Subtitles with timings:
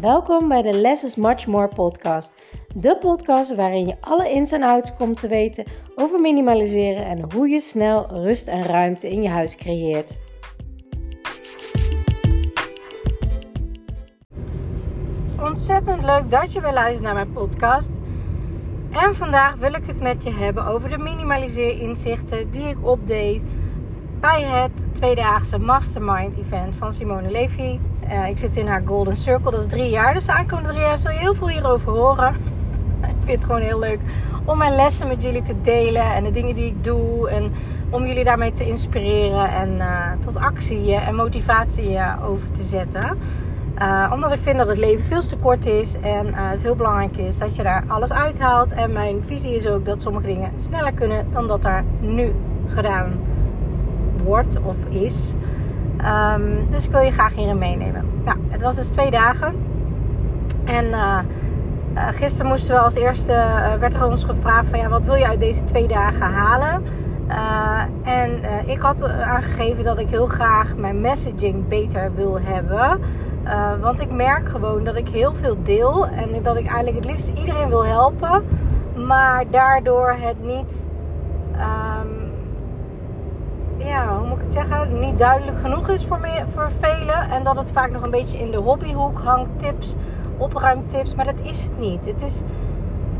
[0.00, 2.32] Welkom bij de Less is Much More podcast.
[2.74, 5.64] De podcast waarin je alle ins en outs komt te weten
[5.94, 10.10] over minimaliseren en hoe je snel rust en ruimte in je huis creëert.
[15.40, 17.92] Ontzettend leuk dat je weer luistert naar mijn podcast.
[18.90, 23.42] En vandaag wil ik het met je hebben over de minimaliseer-inzichten die ik opdeed
[24.20, 27.78] bij het tweedaagse Mastermind event van Simone Levy.
[28.10, 30.14] Uh, ik zit in haar Golden Circle, dat is drie jaar.
[30.14, 32.34] Dus de aankomende drie jaar zul je heel veel hierover horen.
[33.00, 33.98] ik vind het gewoon heel leuk
[34.44, 37.28] om mijn lessen met jullie te delen en de dingen die ik doe.
[37.28, 37.52] En
[37.90, 43.18] om jullie daarmee te inspireren en uh, tot actie en motivatie over te zetten.
[44.12, 47.38] Omdat ik vind dat het leven veel te kort is en het heel belangrijk is
[47.38, 48.72] dat je daar alles uithaalt.
[48.72, 52.34] En mijn visie is ook dat sommige dingen sneller kunnen dan dat er nu
[52.66, 53.12] gedaan
[54.24, 55.34] wordt of is.
[56.04, 58.04] Um, dus ik wil je graag hierin meenemen.
[58.24, 59.54] Nou, het was dus twee dagen.
[60.64, 61.18] En uh,
[62.10, 63.32] gisteren moesten we als eerste,
[63.80, 66.82] werd er ons gevraagd van ja, wat wil je uit deze twee dagen halen?
[68.02, 73.00] en ik had aangegeven dat ik heel graag mijn messaging beter wil hebben.
[73.80, 77.28] Want ik merk gewoon dat ik heel veel deel en dat ik eigenlijk het liefst
[77.28, 78.44] iedereen wil helpen,
[79.06, 80.86] maar daardoor het niet,
[81.52, 82.15] um,
[83.78, 87.30] ja, hoe moet ik het zeggen, niet duidelijk genoeg is voor, me, voor velen.
[87.30, 89.94] En dat het vaak nog een beetje in de hobbyhoek hangt, tips,
[90.38, 92.04] opruimtips, maar dat is het niet.
[92.04, 92.40] Het is,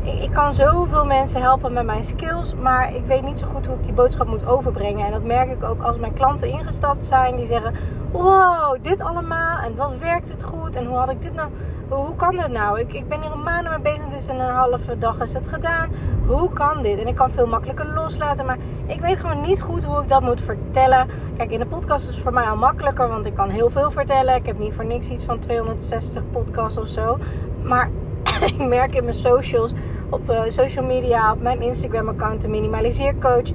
[0.07, 3.75] ik kan zoveel mensen helpen met mijn skills, maar ik weet niet zo goed hoe
[3.75, 5.05] ik die boodschap moet overbrengen.
[5.05, 7.73] En dat merk ik ook als mijn klanten ingestapt zijn, die zeggen:
[8.11, 11.49] Wow, dit allemaal en wat werkt het goed en hoe had ik dit nou?
[11.89, 12.79] Hoe kan dit nou?
[12.79, 15.33] Ik, ik ben hier een maand mee bezig, dit is in een halve dag is
[15.33, 15.89] het gedaan.
[16.25, 16.99] Hoe kan dit?
[16.99, 20.21] En ik kan veel makkelijker loslaten, maar ik weet gewoon niet goed hoe ik dat
[20.21, 21.07] moet vertellen.
[21.37, 23.91] Kijk, in de podcast is het voor mij al makkelijker, want ik kan heel veel
[23.91, 24.35] vertellen.
[24.35, 27.17] Ik heb niet voor niks iets van 260 podcasts of zo.
[27.63, 27.89] Maar
[28.51, 29.71] ik merk in mijn socials
[30.09, 33.51] op uh, social media, op mijn Instagram-account, de Minimaliseercoach.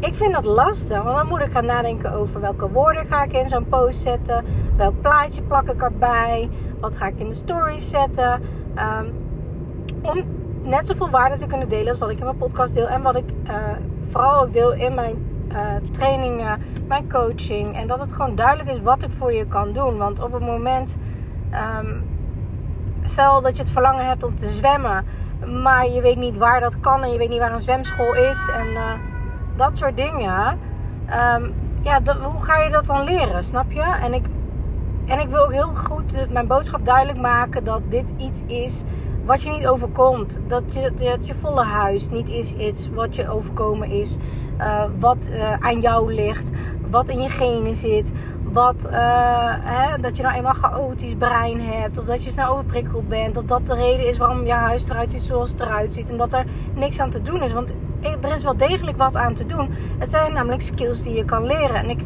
[0.00, 3.32] Ik vind dat lastig, want dan moet ik gaan nadenken over welke woorden ga ik
[3.32, 4.44] in zo'n post zetten,
[4.76, 6.48] welk plaatje plak ik erbij,
[6.80, 8.42] wat ga ik in de stories zetten.
[8.76, 9.12] Um,
[10.02, 10.24] om
[10.62, 13.16] net zoveel waarde te kunnen delen als wat ik in mijn podcast deel en wat
[13.16, 13.54] ik uh,
[14.10, 15.16] vooral ook deel in mijn
[15.52, 15.58] uh,
[15.90, 17.76] trainingen, mijn coaching.
[17.76, 19.96] En dat het gewoon duidelijk is wat ik voor je kan doen.
[19.96, 20.96] Want op het moment,
[21.52, 22.02] um,
[23.08, 25.04] stel dat je het verlangen hebt om te zwemmen
[25.46, 28.48] maar je weet niet waar dat kan en je weet niet waar een zwemschool is
[28.48, 28.92] en uh,
[29.56, 30.58] dat soort dingen.
[31.34, 33.96] Um, ja, dat, hoe ga je dat dan leren, snap je?
[34.02, 34.26] En ik,
[35.06, 38.82] en ik wil ook heel goed mijn boodschap duidelijk maken dat dit iets is
[39.24, 40.40] wat je niet overkomt.
[40.46, 44.16] Dat je, dat je volle huis niet is iets wat je overkomen is.
[44.58, 46.50] Uh, wat uh, aan jou ligt.
[46.90, 48.12] Wat in je genen zit
[48.52, 51.98] wat, uh, hè, dat je nou eenmaal chaotisch brein hebt.
[51.98, 53.34] Of dat je snel overprikkeld bent.
[53.34, 56.10] Dat dat de reden is waarom je huis eruit ziet zoals het eruit ziet.
[56.10, 56.44] En dat er
[56.74, 57.52] niks aan te doen is.
[57.52, 57.72] Want
[58.20, 59.74] er is wel degelijk wat aan te doen.
[59.98, 61.76] Het zijn namelijk skills die je kan leren.
[61.76, 62.00] En ik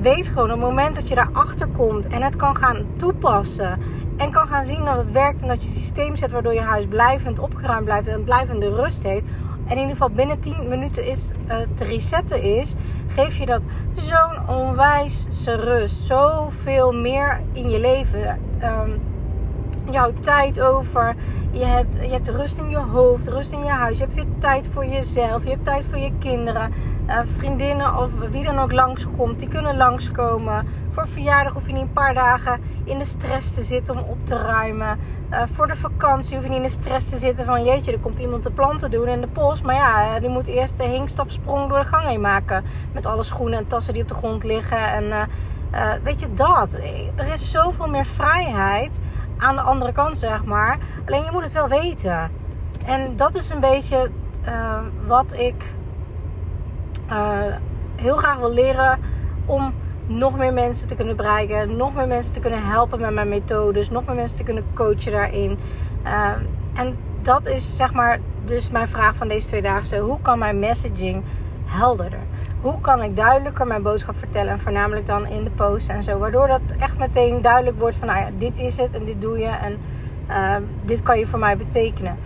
[0.00, 3.78] weet gewoon op het moment dat je daarachter komt en het kan gaan toepassen.
[4.16, 6.86] En kan gaan zien dat het werkt en dat je systeem zet waardoor je huis
[6.86, 9.24] blijvend opgeruimd blijft en blijvende rust heeft
[9.64, 12.74] en in ieder geval binnen 10 minuten is, uh, te resetten is,
[13.06, 13.62] geef je dat
[13.94, 16.04] zo'n onwijze rust.
[16.04, 18.38] Zoveel meer in je leven.
[18.62, 19.00] Um,
[19.90, 21.14] jouw tijd over.
[21.50, 23.98] Je hebt, je hebt rust in je hoofd, rust in je huis.
[23.98, 25.42] Je hebt weer tijd voor jezelf.
[25.42, 26.72] Je hebt tijd voor je kinderen.
[27.06, 30.66] Uh, vriendinnen of wie dan ook langskomt, die kunnen langskomen.
[30.92, 34.26] Voor verjaardag hoef je niet een paar dagen in de stress te zitten om op
[34.26, 34.98] te ruimen.
[35.30, 37.98] Uh, voor de vakantie hoef je niet in de stress te zitten van jeetje, er
[37.98, 39.62] komt iemand de planten doen in de post.
[39.62, 42.64] Maar ja, die moet eerst de hinkstapsprong door de gang heen maken.
[42.92, 44.92] Met alle schoenen en tassen die op de grond liggen.
[44.92, 46.74] En uh, weet je dat?
[47.14, 49.00] Er is zoveel meer vrijheid
[49.38, 50.78] aan de andere kant, zeg maar.
[51.06, 52.30] Alleen je moet het wel weten.
[52.84, 54.10] En dat is een beetje
[55.06, 55.64] wat ik
[57.96, 58.98] heel graag wil leren
[59.46, 59.74] om
[60.06, 63.90] nog meer mensen te kunnen bereiken, nog meer mensen te kunnen helpen met mijn methodes,
[63.90, 65.58] nog meer mensen te kunnen coachen daarin.
[66.04, 66.30] Uh,
[66.74, 69.98] en dat is zeg maar dus mijn vraag van deze twee dagen.
[69.98, 71.22] Hoe kan mijn messaging
[71.64, 72.18] helderder?
[72.60, 76.18] Hoe kan ik duidelijker mijn boodschap vertellen en voornamelijk dan in de post en zo,
[76.18, 79.38] waardoor dat echt meteen duidelijk wordt van, nou ja, dit is het en dit doe
[79.38, 79.78] je en
[80.28, 82.16] uh, dit kan je voor mij betekenen.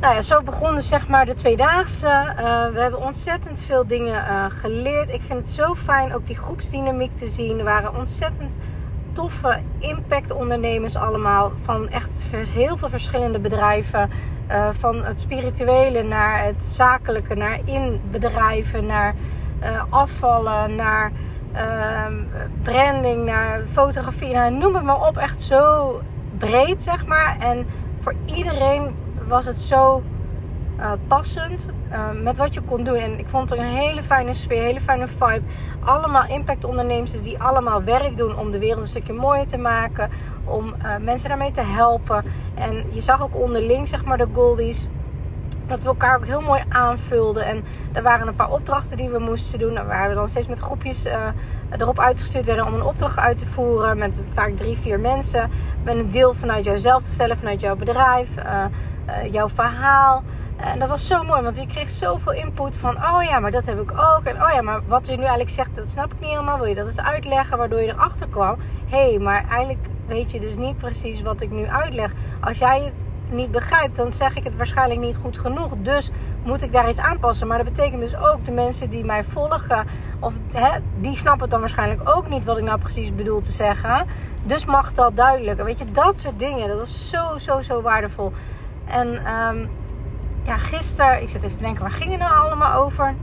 [0.00, 2.06] Nou ja, zo begon dus zeg maar de tweedaagse.
[2.06, 5.08] Uh, we hebben ontzettend veel dingen uh, geleerd.
[5.08, 7.58] Ik vind het zo fijn ook die groepsdynamiek te zien.
[7.58, 8.56] Er waren ontzettend
[9.12, 11.52] toffe impactondernemers allemaal.
[11.62, 14.10] Van echt heel veel verschillende bedrijven.
[14.50, 19.14] Uh, van het spirituele naar het zakelijke, naar in bedrijven, naar
[19.88, 21.12] afvallen, naar
[21.52, 22.14] ehm,
[22.62, 24.32] branding, naar fotografie.
[24.32, 25.16] Nou, noem het maar op.
[25.16, 26.00] Echt zo
[26.38, 27.36] breed, zeg maar.
[27.40, 27.66] En
[28.00, 28.94] voor iedereen
[29.28, 30.02] was het zo
[30.78, 32.94] uh, passend uh, met wat je kon doen.
[32.94, 35.42] En ik vond het een hele fijne sfeer, hele fijne vibe.
[35.84, 40.10] Allemaal impact ondernemers die allemaal werk doen om de wereld een stukje mooier te maken.
[40.44, 42.24] Om uh, mensen daarmee te helpen.
[42.54, 44.86] En je zag ook onderling, zeg maar, de goldies
[45.68, 47.44] dat we elkaar ook heel mooi aanvulden.
[47.44, 49.74] En er waren een paar opdrachten die we moesten doen.
[49.86, 51.26] Waar we dan steeds met groepjes uh,
[51.78, 53.98] erop uitgestuurd werden om een opdracht uit te voeren.
[53.98, 55.50] Met vaak drie, vier mensen.
[55.82, 58.64] Met een deel vanuit jouzelf te vertellen, vanuit jouw bedrijf, uh,
[59.08, 60.22] uh, jouw verhaal.
[60.56, 63.66] En dat was zo mooi, want je kreeg zoveel input van, oh ja, maar dat
[63.66, 64.24] heb ik ook.
[64.24, 66.56] En oh ja, maar wat je nu eigenlijk zegt, dat snap ik niet helemaal.
[66.56, 68.56] Wil je dat eens uitleggen, waardoor je erachter kwam?
[68.86, 72.12] Hé, hey, maar eigenlijk weet je dus niet precies wat ik nu uitleg.
[72.40, 72.92] Als jij
[73.30, 75.72] niet begrijpt, dan zeg ik het waarschijnlijk niet goed genoeg.
[75.82, 76.10] Dus
[76.42, 77.46] moet ik daar iets aanpassen.
[77.46, 79.86] Maar dat betekent dus ook de mensen die mij volgen,
[80.18, 83.50] of hè, die snappen het dan waarschijnlijk ook niet wat ik nou precies bedoel te
[83.50, 84.06] zeggen.
[84.42, 85.64] Dus mag dat duidelijker.
[85.64, 88.32] Weet je, dat soort dingen, dat was zo, zo, zo waardevol.
[88.84, 89.70] En um,
[90.42, 93.14] ja, gisteren, ik zit even te denken, waar ging het nou allemaal over?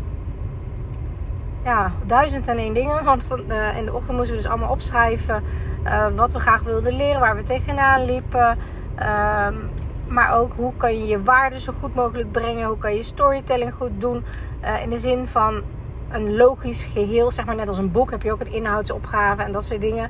[1.63, 3.03] Ja, duizend en één dingen.
[3.03, 5.43] Want van, uh, in de ochtend moesten we dus allemaal opschrijven
[5.85, 8.57] uh, wat we graag wilden leren, waar we tegenaan liepen.
[8.99, 9.69] Um,
[10.07, 12.67] maar ook hoe kan je je waarden zo goed mogelijk brengen.
[12.67, 14.23] Hoe kan je storytelling goed doen.
[14.63, 15.61] Uh, in de zin van
[16.09, 17.31] een logisch geheel.
[17.31, 20.09] Zeg maar net als een boek heb je ook een inhoudsopgave en dat soort dingen.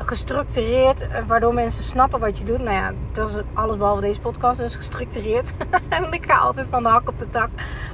[0.00, 2.58] Gestructureerd, uh, waardoor mensen snappen wat je doet.
[2.58, 5.52] Nou ja, dat is alles behalve deze podcast, dus gestructureerd.
[5.88, 7.48] en ik ga altijd van de hak op de tak.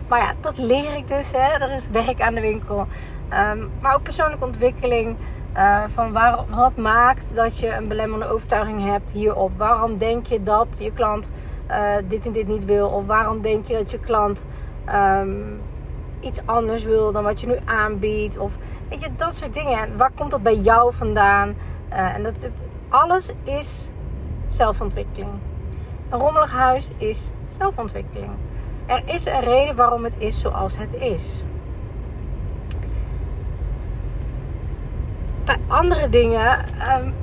[0.08, 1.32] Maar ja, dat leer ik dus.
[1.32, 1.38] Hè.
[1.38, 2.87] Er is werk aan de winkel.
[3.50, 5.16] Um, maar ook persoonlijke ontwikkeling.
[5.56, 6.12] Uh, van
[6.49, 9.50] wat maakt dat je een belemmerende overtuiging hebt hierop?
[9.56, 11.31] Waarom denk je dat je klant
[11.70, 12.88] uh, dit en dit niet wil?
[12.88, 14.44] Of waarom denk je dat je klant
[14.94, 15.60] um,
[16.20, 18.38] iets anders wil dan wat je nu aanbiedt?
[18.38, 18.52] Of
[18.88, 19.78] weet je, dat soort dingen.
[19.78, 21.54] En waar komt dat bij jou vandaan?
[21.93, 22.52] Uh, en dat, het,
[22.88, 23.90] alles is
[24.46, 25.32] zelfontwikkeling.
[26.10, 28.32] Een rommelig huis is zelfontwikkeling.
[28.87, 31.44] Er is een reden waarom het is zoals het is.
[35.44, 36.59] Bij andere dingen,
[36.99, 37.15] um,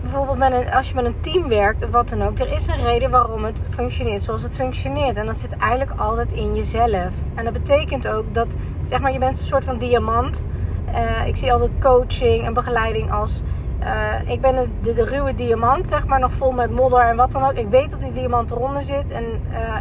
[0.00, 3.10] bijvoorbeeld als je met een team werkt of wat dan ook, er is een reden
[3.10, 5.16] waarom het functioneert zoals het functioneert.
[5.16, 7.12] En dat zit eigenlijk altijd in jezelf.
[7.34, 8.54] En dat betekent ook dat,
[8.88, 10.44] zeg maar, je bent een soort van diamant.
[10.88, 13.42] Uh, ik zie altijd coaching en begeleiding als.
[13.84, 17.32] Uh, ik ben de, de, ruwe diamant, zeg maar, nog vol met modder en wat
[17.32, 17.52] dan ook.
[17.52, 19.10] Ik weet dat die diamant eronder zit.
[19.10, 19.24] En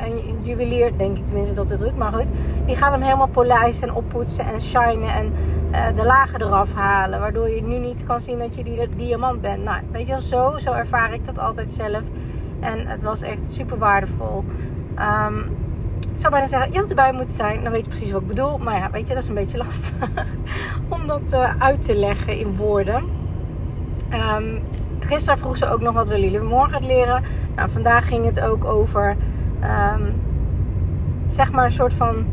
[0.03, 2.31] een juwelier, denk ik tenminste dat het doet, maar goed.
[2.65, 5.13] Die gaat hem helemaal polijsten en oppoetsen en shinen.
[5.13, 5.33] En
[5.71, 7.19] uh, de lagen eraf halen.
[7.19, 9.63] Waardoor je nu niet kan zien dat je die diamant bent.
[9.63, 12.01] Nou, weet je wel, zo, zo ervaar ik dat altijd zelf.
[12.59, 14.43] En het was echt super waardevol.
[14.99, 15.37] Um,
[16.13, 17.63] ik zou bijna zeggen, je had erbij moeten zijn.
[17.63, 18.57] Dan weet je precies wat ik bedoel.
[18.57, 20.09] Maar ja, weet je, dat is een beetje lastig
[20.89, 23.20] om dat uit te leggen in woorden.
[24.13, 24.61] Um,
[24.99, 27.23] gisteren vroeg ze ook nog wat willen jullie morgen leren.
[27.55, 29.15] Nou, vandaag ging het ook over,
[29.63, 30.21] um,
[31.27, 32.25] zeg maar, een soort van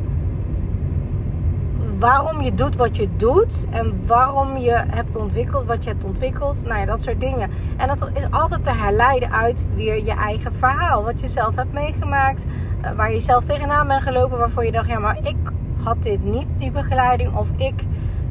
[1.98, 6.64] waarom je doet wat je doet en waarom je hebt ontwikkeld wat je hebt ontwikkeld.
[6.66, 7.50] Nou ja, dat soort dingen.
[7.76, 11.04] En dat is altijd te herleiden uit weer je eigen verhaal.
[11.04, 12.44] Wat je zelf hebt meegemaakt,
[12.82, 15.36] uh, waar je zelf tegenaan bent gelopen, waarvoor je dacht, ja, maar ik
[15.82, 17.74] had dit niet, die begeleiding, of ik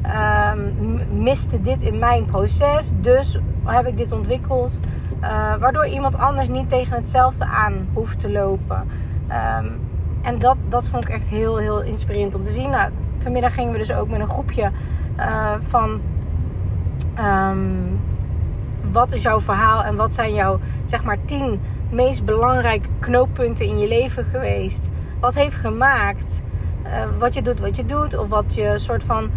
[0.08, 4.80] um, miste dit in mijn proces, dus heb ik dit ontwikkeld.
[5.20, 8.88] Uh, waardoor iemand anders niet tegen hetzelfde aan hoeft te lopen.
[9.58, 9.80] Um,
[10.22, 12.70] en dat, dat vond ik echt heel, heel inspirerend om te zien.
[12.70, 14.70] Nou, vanmiddag gingen we dus ook met een groepje
[15.18, 16.00] uh, van
[17.18, 18.00] um,
[18.92, 23.78] wat is jouw verhaal en wat zijn jouw zeg maar tien meest belangrijke knooppunten in
[23.78, 24.88] je leven geweest.
[25.20, 26.42] Wat heeft gemaakt
[26.84, 29.30] uh, wat je doet wat je doet of wat je soort van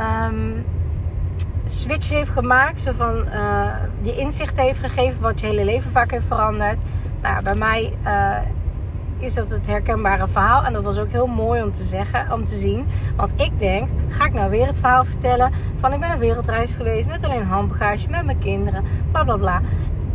[0.00, 0.64] um,
[1.66, 2.80] switch heeft gemaakt.
[2.80, 3.66] Zo van uh,
[4.00, 6.78] je inzicht heeft gegeven wat je hele leven vaak heeft veranderd.
[7.22, 7.92] Nou, bij mij
[9.18, 10.64] is dat het herkenbare verhaal.
[10.64, 12.86] En dat was ook heel mooi om te zeggen, om te zien.
[13.16, 16.74] Want ik denk, ga ik nou weer het verhaal vertellen van ik ben een wereldreis
[16.74, 19.60] geweest met alleen handbagage, met mijn kinderen, bla bla bla.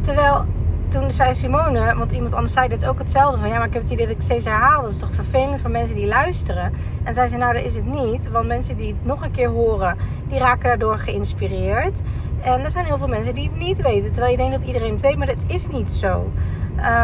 [0.02, 0.46] Terwijl
[0.90, 3.40] toen zei Simone, want iemand anders zei dit ook hetzelfde.
[3.40, 4.82] Van ja, maar ik heb het idee dat ik steeds herhaal.
[4.82, 6.74] Dat is toch vervelend voor mensen die luisteren.
[7.04, 8.30] En zei ze, nou dat is het niet.
[8.30, 12.02] Want mensen die het nog een keer horen, die raken daardoor geïnspireerd.
[12.42, 14.12] En er zijn heel veel mensen die het niet weten.
[14.12, 16.32] Terwijl je denkt dat iedereen het weet, maar dat is niet zo.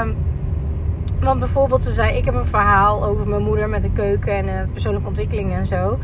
[0.01, 0.15] Um,
[1.19, 4.45] want bijvoorbeeld, ze zei: Ik heb een verhaal over mijn moeder met een keuken en
[4.47, 5.99] uh, persoonlijke ontwikkeling en zo.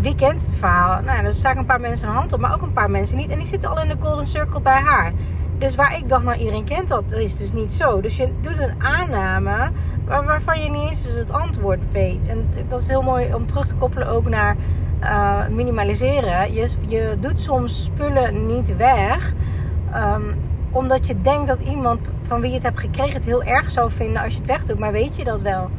[0.00, 1.02] Wie kent het verhaal?
[1.02, 3.30] Nou, er staan een paar mensen een hand op, maar ook een paar mensen niet.
[3.30, 5.12] En die zitten al in de golden circle bij haar.
[5.62, 8.00] Dus waar ik dacht, nou iedereen kent dat, is dus niet zo.
[8.00, 9.70] Dus je doet een aanname
[10.04, 12.26] waar, waarvan je niet eens dus het antwoord weet.
[12.26, 14.56] En dat is heel mooi om terug te koppelen ook naar
[15.02, 16.52] uh, minimaliseren.
[16.52, 19.32] Je, je doet soms spullen niet weg.
[19.94, 20.34] Um,
[20.70, 23.90] omdat je denkt dat iemand van wie je het hebt gekregen het heel erg zou
[23.90, 24.78] vinden als je het wegdoet.
[24.78, 25.70] Maar weet je dat wel?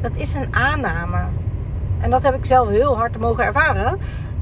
[0.00, 1.24] Dat is een aanname.
[2.00, 3.98] En dat heb ik zelf heel hard mogen ervaren.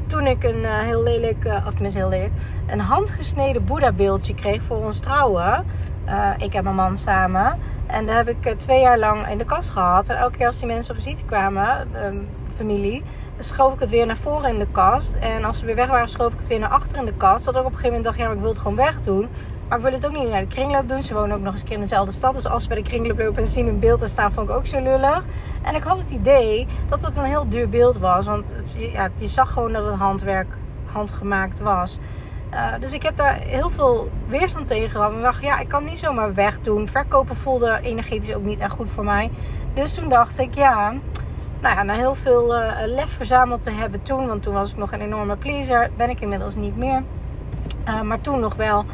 [0.07, 2.33] Toen ik een uh, heel lelijk, uh, of tenminste heel lelijk,
[2.67, 5.65] een handgesneden Boeddha beeldje kreeg voor ons trouwen.
[6.07, 7.59] Uh, ik en mijn man samen.
[7.87, 10.09] En dat heb ik twee jaar lang in de kast gehad.
[10.09, 13.03] En elke keer als die mensen op visite kwamen, um, familie,
[13.39, 15.15] schoof ik het weer naar voren in de kast.
[15.15, 17.45] En als ze weer weg waren, schoof ik het weer naar achter in de kast.
[17.45, 19.29] Dat ik op een gegeven moment dacht, ja, maar ik wil het gewoon wegdoen.
[19.69, 21.03] Maar ik wil het ook niet naar de kringloop doen.
[21.03, 22.35] Ze wonen ook nog eens een keer in dezelfde stad.
[22.35, 24.55] Dus als ze bij de kringloop lopen en zien een beeld te staan, vond ik
[24.55, 25.25] ook zo lullig.
[25.63, 28.27] En ik had het idee dat het een heel duur beeld was.
[28.27, 30.49] Want ja, je zag gewoon dat het handwerk
[30.85, 31.99] handgemaakt was.
[32.53, 35.13] Uh, dus ik heb daar heel veel weerstand tegen gehad.
[35.13, 36.89] En dacht, ja, ik kan niet zomaar wegdoen.
[36.89, 39.31] Verkopen voelde energetisch ook niet echt goed voor mij.
[39.75, 40.93] Dus toen dacht ik, ja,
[41.61, 44.77] nou ja, na heel veel uh, lef verzameld te hebben toen, want toen was ik
[44.77, 47.03] nog een enorme pleaser, ben ik inmiddels niet meer.
[47.89, 48.85] Uh, maar toen nog wel.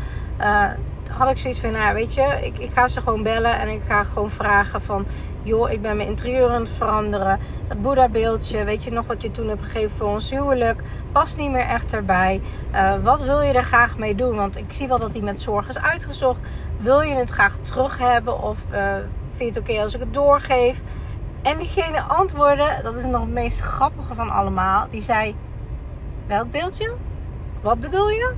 [0.41, 0.65] Uh,
[1.11, 3.83] had ik zoiets van, nou weet je, ik, ik ga ze gewoon bellen en ik
[3.87, 5.07] ga gewoon vragen van,
[5.43, 7.39] joh, ik ben mijn interieur aan het veranderen.
[7.69, 10.83] Dat Boeddha beeldje, weet je nog wat je toen hebt gegeven voor ons huwelijk,
[11.13, 12.41] past niet meer echt erbij.
[12.73, 14.37] Uh, wat wil je er graag mee doen?
[14.37, 16.41] Want ik zie wel dat die met zorg is uitgezocht.
[16.77, 18.95] Wil je het graag terug hebben of uh,
[19.37, 20.81] vind je het oké als ik het doorgeef?
[21.43, 24.87] En diegene antwoordde, dat is nog het meest grappige van allemaal.
[24.91, 25.35] Die zei,
[26.27, 26.93] welk beeldje?
[27.61, 28.35] Wat bedoel je?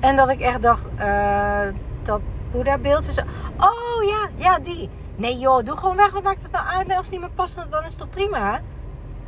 [0.00, 1.60] En dat ik echt dacht, uh,
[2.02, 3.24] dat Boeddha beeldje.
[3.56, 4.90] Oh ja, ja die.
[5.16, 6.10] Nee joh, doe gewoon weg.
[6.10, 6.88] Wat maakt het nou uit?
[6.88, 8.60] als het niet meer past, dan is het toch prima?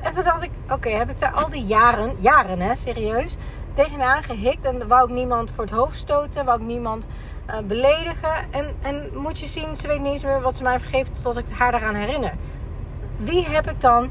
[0.01, 3.37] En toen dacht ik, oké, heb ik daar al die jaren, jaren hè, serieus,
[3.75, 4.65] tegenaan gehikt.
[4.65, 7.07] En wou ik niemand voor het hoofd stoten, wou ik niemand
[7.51, 8.47] uh, beledigen.
[8.51, 11.39] En, en moet je zien, ze weet niet eens meer wat ze mij vergeeft tot
[11.39, 12.35] ik haar eraan herinner
[13.19, 14.11] wie heb ik dan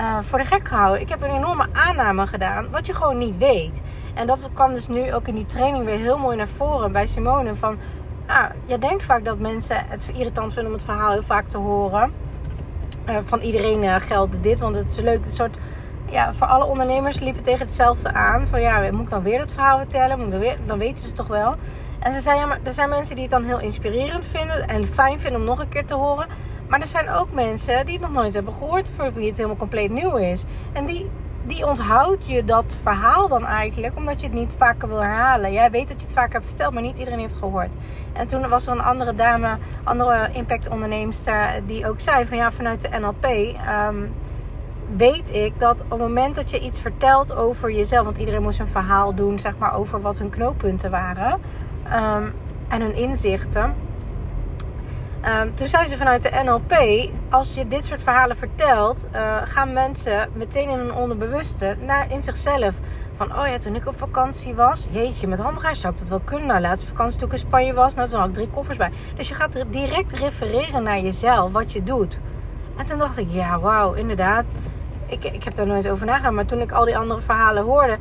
[0.00, 1.00] uh, voor de gek gehouden?
[1.00, 3.80] Ik heb een enorme aanname gedaan, wat je gewoon niet weet.
[4.14, 7.06] En dat kwam dus nu ook in die training weer heel mooi naar voren bij
[7.06, 7.54] Simone.
[7.56, 7.78] Van,
[8.26, 11.58] ah, je denkt vaak dat mensen het irritant vinden om het verhaal heel vaak te
[11.58, 12.12] horen.
[13.08, 15.20] Uh, van iedereen uh, geldt dit, want het is leuk.
[15.26, 15.58] Soort,
[16.10, 18.46] ja, voor alle ondernemers liepen tegen hetzelfde aan.
[18.46, 20.30] Van ja, moet ik dan weer het verhaal vertellen?
[20.66, 21.54] Dan weten ze het toch wel.
[21.98, 24.86] En ze zei, ja, maar er zijn mensen die het dan heel inspirerend vinden en
[24.86, 26.26] fijn vinden om nog een keer te horen.
[26.68, 29.56] Maar er zijn ook mensen die het nog nooit hebben gehoord, voor wie het helemaal
[29.56, 30.44] compleet nieuw is.
[30.72, 31.10] En die,
[31.46, 35.52] die onthoudt je dat verhaal dan eigenlijk, omdat je het niet vaker wil herhalen.
[35.52, 37.72] Jij weet dat je het vaker hebt verteld, maar niet iedereen heeft gehoord.
[38.12, 42.80] En toen was er een andere dame, andere impact-onderneemster, die ook zei van ja, vanuit
[42.80, 43.24] de NLP.
[43.88, 44.12] Um,
[44.96, 48.60] weet ik dat op het moment dat je iets vertelt over jezelf, want iedereen moest
[48.60, 51.40] een verhaal doen, zeg maar, over wat hun knooppunten waren
[51.92, 52.32] um,
[52.68, 53.74] en hun inzichten
[55.28, 56.74] Um, toen zei ze vanuit de NLP:
[57.30, 62.22] als je dit soort verhalen vertelt, uh, gaan mensen meteen in een onderbewuste naar in
[62.22, 62.74] zichzelf.
[63.16, 66.20] Van oh ja, toen ik op vakantie was, jeetje, met handbagage zou ik dat wel
[66.24, 66.46] kunnen.
[66.46, 68.90] Nou, laatste vakantie toen ik in Spanje was, nou toen had ik drie koffers bij.
[69.16, 72.18] Dus je gaat direct refereren naar jezelf, wat je doet.
[72.76, 74.54] En toen dacht ik, ja, wauw, inderdaad.
[75.06, 76.34] Ik, ik heb daar nooit over nagedacht.
[76.34, 77.98] Maar toen ik al die andere verhalen hoorde,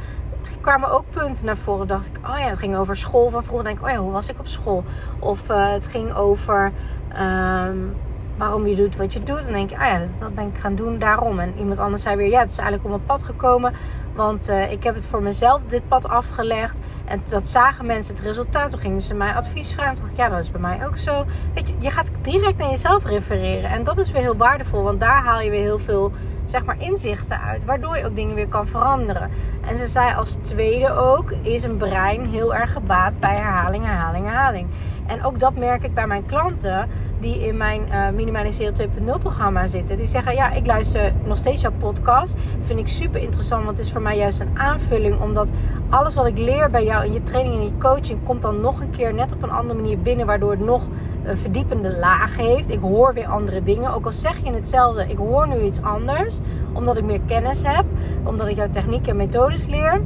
[0.62, 1.88] kwamen ook punten naar voren.
[1.88, 3.66] Dacht ik, oh ja, het ging over school van vroeger.
[3.66, 4.84] Denk ik, oh ja, hoe was ik op school?
[5.20, 6.72] Of uh, het ging over
[7.14, 7.96] Um,
[8.38, 9.44] waarom je doet wat je doet.
[9.44, 11.40] Dan denk je, ah ja, dat, ben ik gaan doen daarom.
[11.40, 13.74] En iemand anders zei weer, ja, het is eigenlijk op mijn pad gekomen.
[14.16, 16.78] Want uh, ik heb het voor mezelf dit pad afgelegd.
[17.06, 18.70] En dat zagen mensen het resultaat.
[18.70, 19.94] Toen gingen ze mij advies vragen.
[19.94, 21.26] Toen dacht ik, ja, dat is bij mij ook zo.
[21.54, 23.70] Weet je, je gaat direct naar jezelf refereren.
[23.70, 24.84] En dat is weer heel waardevol.
[24.84, 26.12] Want daar haal je weer heel veel
[26.50, 27.66] zeg maar, inzichten uit.
[27.66, 29.30] Waardoor je ook dingen weer kan veranderen.
[29.68, 34.26] En ze zei als tweede ook, is een brein heel erg gebaat bij herhaling, herhaling,
[34.26, 34.68] herhaling.
[35.06, 36.90] En ook dat merk ik bij mijn klanten
[37.20, 39.98] die in mijn uh, Minimaliseren 2.0 programma zitten.
[39.98, 42.36] Die zeggen, ja, ik luister nog steeds jouw podcast.
[42.62, 45.20] Vind ik super interessant, want het is voor mij juist een aanvulling.
[45.22, 45.50] Omdat
[45.90, 48.20] alles wat ik leer bij jou in je training en je coaching...
[48.24, 50.26] komt dan nog een keer net op een andere manier binnen...
[50.26, 50.88] waardoor het nog
[51.24, 52.70] een verdiepende laag heeft.
[52.70, 53.94] Ik hoor weer andere dingen.
[53.94, 56.38] Ook al zeg je hetzelfde, ik hoor nu iets anders.
[56.74, 57.86] Omdat ik meer kennis heb.
[58.24, 60.02] Omdat ik jouw technieken en methodes leer.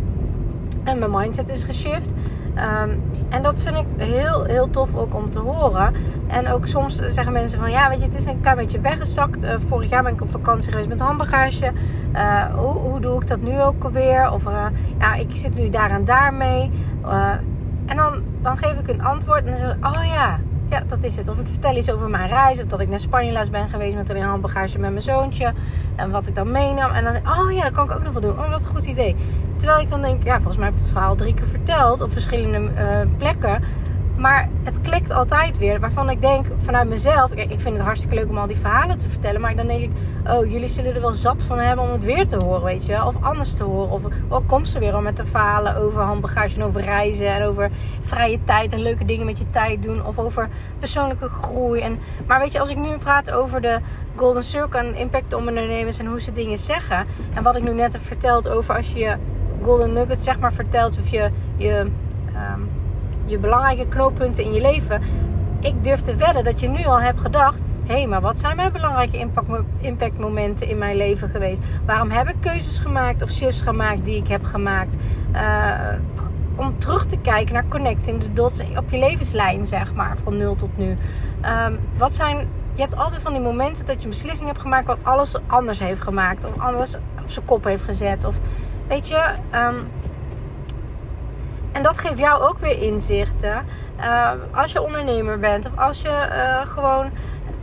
[0.84, 2.14] En mijn mindset is geshift.
[2.56, 5.94] Um, en dat vind ik heel, heel tof ook om te horen.
[6.28, 9.44] En ook soms zeggen mensen van ja, weet je, het is een klein beetje weggezakt.
[9.44, 11.72] Uh, vorig jaar ben ik op vakantie geweest met handbagage.
[12.14, 14.32] Uh, hoe, hoe, doe ik dat nu ook alweer?
[14.32, 14.66] Of uh,
[15.00, 16.72] ja, ik zit nu daar en daar mee.
[17.86, 20.40] en dan, dan geef ik een antwoord en dan zeg ik, oh ja,
[20.72, 21.28] ja, dat is het.
[21.28, 22.60] Of ik vertel iets over mijn reis.
[22.60, 25.54] Of dat ik naar Spanje laatst ben geweest met een handbagage met mijn zoontje.
[25.96, 26.92] En wat ik dan meenam.
[26.92, 28.40] En dan oh ja, dat kan ik ook nog wel doen.
[28.40, 29.16] Oh, wat een goed idee.
[29.62, 32.12] Terwijl ik dan denk, ja, volgens mij heb ik het verhaal drie keer verteld op
[32.12, 33.64] verschillende uh, plekken.
[34.18, 35.80] Maar het klikt altijd weer.
[35.80, 37.32] Waarvan ik denk vanuit mezelf.
[37.32, 39.42] ik vind het hartstikke leuk om al die verhalen te vertellen.
[39.42, 39.92] Maar dan denk ik,
[40.28, 42.92] oh, jullie zullen er wel zat van hebben om het weer te horen, weet je
[42.92, 43.08] wel.
[43.08, 43.92] Of anders te horen.
[43.92, 47.34] Of oh, komt ze weer al met de verhalen over handbagage en over reizen.
[47.34, 50.06] En over vrije tijd en leuke dingen met je tijd doen.
[50.06, 50.50] Of over
[50.80, 51.82] persoonlijke groei.
[51.82, 53.80] En, maar weet je, als ik nu praat over de
[54.16, 57.06] Golden Circle en impact ondernemers en hoe ze dingen zeggen.
[57.34, 59.18] En wat ik nu net heb verteld over als je
[59.64, 60.98] Golden Nugget zeg maar vertelt.
[61.00, 61.88] Of je, je
[62.56, 62.70] um,
[63.26, 65.02] je belangrijke knooppunten in je leven.
[65.60, 68.56] Ik durf te wedden dat je nu al hebt gedacht: hé, hey, maar wat zijn
[68.56, 69.48] mijn belangrijke impact,
[69.80, 71.62] impactmomenten in mijn leven geweest?
[71.86, 74.96] Waarom heb ik keuzes gemaakt of shifts gemaakt die ik heb gemaakt?
[75.34, 75.94] Uh,
[76.56, 80.56] om terug te kijken naar connecting de dots op je levenslijn, zeg maar, van nul
[80.56, 80.90] tot nu.
[80.90, 82.38] Um, wat zijn,
[82.74, 85.80] je hebt altijd van die momenten dat je een beslissing hebt gemaakt wat alles anders
[85.80, 88.26] heeft gemaakt, of alles op zijn kop heeft gezet.
[88.26, 88.36] Of
[88.92, 89.90] weet je, um,
[91.72, 93.66] en dat geeft jou ook weer inzichten.
[94.00, 97.10] Uh, als je ondernemer bent of als je uh, gewoon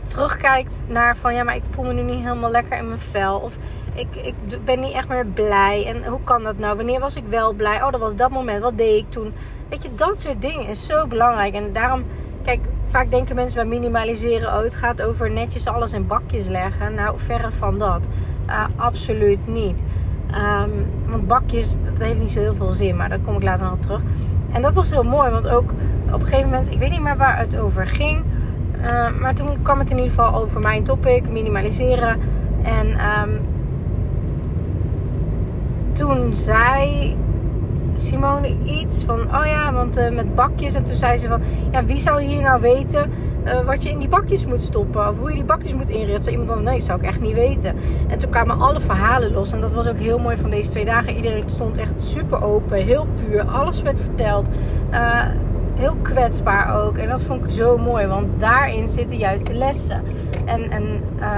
[0.07, 3.39] terugkijkt naar van ja, maar ik voel me nu niet helemaal lekker in mijn vel.
[3.39, 3.57] Of
[3.93, 5.85] ik, ik ben niet echt meer blij.
[5.85, 6.75] En hoe kan dat nou?
[6.75, 7.83] Wanneer was ik wel blij?
[7.83, 8.61] Oh, dat was dat moment.
[8.61, 9.33] Wat deed ik toen?
[9.69, 11.53] Weet je, dat soort dingen is zo belangrijk.
[11.53, 12.03] En daarom,
[12.43, 16.93] kijk, vaak denken mensen bij minimaliseren: oh, het gaat over netjes alles in bakjes leggen.
[16.93, 18.07] Nou, verre van dat.
[18.47, 19.83] Uh, absoluut niet.
[20.35, 23.63] Um, want bakjes, dat heeft niet zo heel veel zin, maar daar kom ik later
[23.63, 24.01] nog op terug.
[24.51, 25.71] En dat was heel mooi, want ook
[26.11, 28.23] op een gegeven moment, ik weet niet meer waar het over ging.
[28.81, 32.19] Uh, maar toen kwam het in ieder geval over mijn topic, minimaliseren.
[32.63, 33.39] En um,
[35.91, 37.15] toen zei
[37.99, 40.73] Simone iets van, oh ja, want uh, met bakjes.
[40.73, 41.41] En toen zei ze van,
[41.71, 43.11] ja, wie zou hier nou weten
[43.45, 45.09] uh, wat je in die bakjes moet stoppen?
[45.09, 46.23] Of hoe je die bakjes moet inrichten?
[46.23, 47.75] Zei iemand anders, nee, dat zou ik echt niet weten.
[48.07, 49.51] En toen kwamen alle verhalen los.
[49.51, 51.15] En dat was ook heel mooi van deze twee dagen.
[51.15, 53.43] Iedereen stond echt super open, heel puur.
[53.43, 54.49] Alles werd verteld.
[54.91, 55.25] Uh,
[55.75, 56.97] heel kwetsbaar ook.
[56.97, 60.03] En dat vond ik zo mooi, want daarin zitten juist de lessen.
[60.45, 60.83] En, en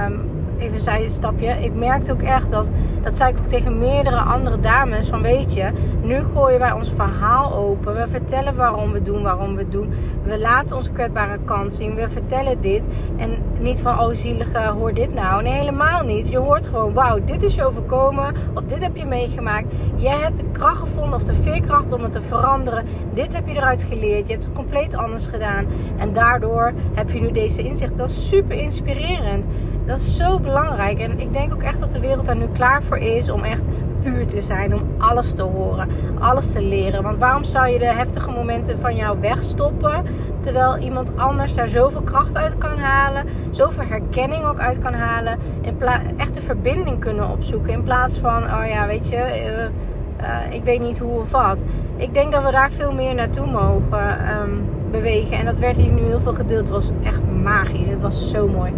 [0.06, 0.20] um,
[0.62, 1.48] even een stapje.
[1.48, 2.70] Ik merkte ook echt dat,
[3.02, 5.08] dat zei ik ook tegen meerdere andere dames.
[5.08, 5.70] Van weet je,
[6.02, 7.94] nu gooien wij ons verhaal open.
[7.94, 9.92] We vertellen waarom we doen, waarom we doen.
[10.24, 11.94] We laten onze kwetsbare kant zien.
[11.94, 12.84] We vertellen dit.
[13.16, 15.42] En niet van, oh zielige, hoor dit nou.
[15.42, 16.28] Nee, helemaal niet.
[16.28, 18.34] Je hoort gewoon, wauw, dit is je overkomen.
[18.54, 19.66] Of dit heb je meegemaakt.
[19.94, 22.84] Jij hebt de kracht gevonden of de veerkracht om het te veranderen.
[23.14, 24.26] Dit heb je eruit geleerd.
[24.26, 25.66] Je hebt het compleet anders gedaan.
[25.96, 27.96] En daardoor heb je nu deze inzicht.
[27.96, 29.44] Dat is super inspirerend.
[29.86, 30.98] Dat is zo belangrijk.
[30.98, 33.64] En ik denk ook echt dat de wereld daar nu klaar voor is om echt
[34.02, 34.74] puur te zijn.
[34.74, 37.02] Om alles te horen, alles te leren.
[37.02, 40.04] Want waarom zou je de heftige momenten van jou wegstoppen?
[40.40, 43.24] Terwijl iemand anders daar zoveel kracht uit kan halen.
[43.50, 45.38] Zoveel herkenning ook uit kan halen.
[45.62, 45.76] En
[46.16, 47.72] echt een verbinding kunnen opzoeken.
[47.72, 51.64] In plaats van, oh ja, weet je, uh, uh, ik weet niet hoe of wat.
[51.96, 55.38] Ik denk dat we daar veel meer naartoe mogen um, bewegen.
[55.38, 56.60] En dat werd hier nu heel veel gedeeld.
[56.60, 57.88] Het was echt magisch.
[57.88, 58.72] Het was zo mooi.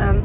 [0.00, 0.22] Um,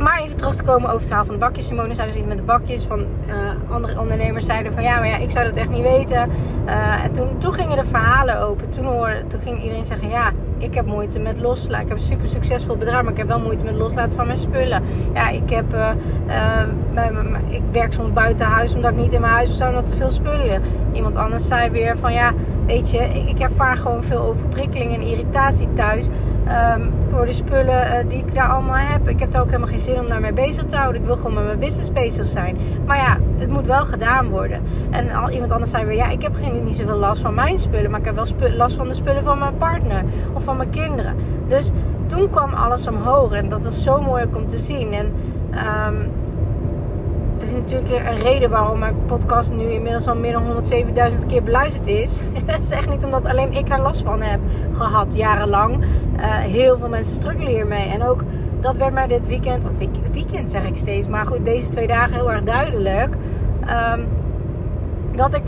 [0.00, 1.66] maar even terug te komen over het verhaal van de bakjes.
[1.66, 2.84] Simone zei dus met de bakjes.
[2.84, 6.30] Van uh, andere ondernemers zeiden van ja, maar ja, ik zou dat echt niet weten.
[6.66, 8.70] Uh, en toen, toen gingen de verhalen open.
[8.70, 11.82] Toen, hoorde, toen ging iedereen zeggen ja, ik heb moeite met loslaten.
[11.82, 14.38] Ik heb een super succesvol bedrijf, maar ik heb wel moeite met loslaten van mijn
[14.38, 14.82] spullen.
[15.14, 15.90] Ja, ik heb, uh,
[17.48, 20.10] ik werk soms buiten huis omdat ik niet in mijn huis zou omdat te veel
[20.10, 20.62] spullen.
[20.92, 22.32] Iemand anders zei weer van ja,
[22.66, 26.08] weet je, ik, ik ervaar gewoon veel overprikkeling en irritatie thuis.
[26.50, 29.08] Um, voor de spullen uh, die ik daar allemaal heb.
[29.08, 31.00] Ik heb daar ook helemaal geen zin om naar mij bezig te houden.
[31.00, 32.56] Ik wil gewoon met mijn business bezig zijn.
[32.86, 34.62] Maar ja, het moet wel gedaan worden.
[34.90, 37.58] En al, iemand anders zei weer, ja, ik heb geen, niet zoveel last van mijn
[37.58, 37.90] spullen.
[37.90, 40.04] Maar ik heb wel last van de spullen van mijn partner.
[40.32, 41.14] Of van mijn kinderen.
[41.46, 41.70] Dus
[42.06, 43.32] toen kwam alles omhoog.
[43.32, 44.92] En dat was zo mooi om te zien.
[44.92, 45.12] En
[45.86, 46.10] um,
[47.40, 50.62] het is natuurlijk een reden waarom mijn podcast nu inmiddels al meer dan
[51.12, 52.20] 107.000 keer beluisterd is.
[52.46, 54.40] Het is echt niet omdat alleen ik daar last van heb
[54.72, 55.84] gehad jarenlang.
[56.20, 57.88] Uh, heel veel mensen struggelen hiermee.
[57.88, 58.24] En ook
[58.60, 62.12] dat werd mij dit weekend, of weekend zeg ik steeds, maar goed, deze twee dagen
[62.12, 63.14] heel erg duidelijk.
[63.94, 64.08] Um,
[65.14, 65.42] dat ik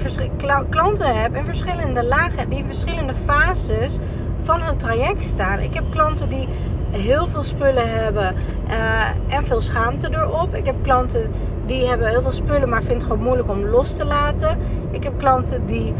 [0.68, 3.98] klanten heb in verschillende lagen, die in verschillende fases
[4.42, 5.58] van hun traject staan.
[5.58, 6.48] Ik heb klanten die
[6.90, 8.35] heel veel spullen hebben
[8.68, 10.54] uh, en veel schaamte erop.
[10.54, 11.30] Ik heb klanten
[11.66, 14.58] die hebben heel veel spullen, maar vinden het gewoon moeilijk om los te laten.
[14.90, 15.94] Ik heb klanten die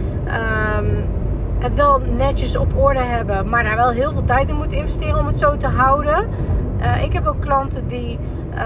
[0.79, 1.05] um,
[1.63, 5.19] het wel netjes op orde hebben, maar daar wel heel veel tijd in moeten investeren
[5.19, 6.29] om het zo te houden.
[6.81, 8.19] Uh, ik heb ook klanten die
[8.55, 8.59] uh,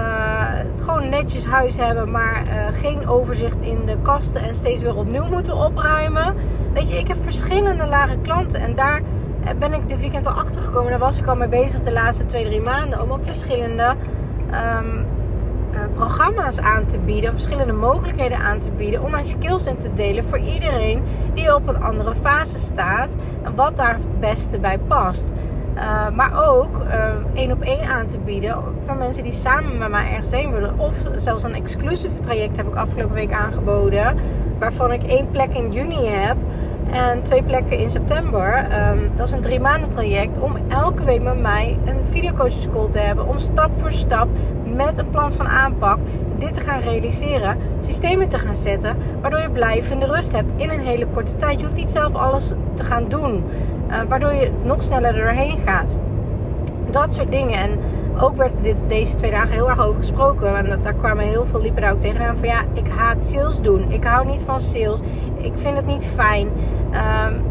[0.49, 4.95] het gewoon netjes huis hebben, maar uh, geen overzicht in de kasten en steeds weer
[4.95, 6.35] opnieuw moeten opruimen.
[6.73, 9.01] Weet je, ik heb verschillende lage klanten en daar
[9.59, 10.89] ben ik dit weekend wel achter gekomen.
[10.89, 13.95] Daar was ik al mee bezig de laatste twee, drie maanden om ook verschillende
[14.51, 14.79] uh,
[15.89, 20.25] programma's aan te bieden, verschillende mogelijkheden aan te bieden om mijn skills in te delen
[20.29, 25.31] voor iedereen die op een andere fase staat en wat daar het beste bij past.
[25.75, 29.89] Uh, maar ook uh, één op één aan te bieden voor mensen die samen met
[29.89, 30.79] mij ergens heen willen.
[30.79, 34.17] Of zelfs een exclusief traject heb ik afgelopen week aangeboden.
[34.59, 36.37] Waarvan ik één plek in juni heb
[36.91, 38.67] en twee plekken in september.
[38.91, 42.89] Um, dat is een drie maanden traject om elke week met mij een videocoaching school
[42.89, 43.27] te hebben.
[43.27, 44.27] Om stap voor stap
[44.77, 45.99] met een plan van aanpak
[46.37, 47.57] dit te gaan realiseren.
[47.79, 48.95] Systemen te gaan zetten.
[49.21, 51.59] Waardoor je blijvende rust hebt in een hele korte tijd.
[51.59, 53.43] Je hoeft niet zelf alles te gaan doen.
[53.89, 55.97] Uh, waardoor je nog sneller doorheen gaat.
[56.89, 57.59] Dat soort dingen.
[57.59, 57.79] En
[58.19, 60.55] ook werd dit deze twee dagen heel erg over gesproken.
[60.57, 63.91] En daar kwamen heel veel liepen daar ook tegenaan van ja, ik haat sales doen.
[63.91, 64.99] Ik hou niet van sales.
[65.37, 66.47] Ik vind het niet fijn.
[66.93, 67.46] Um,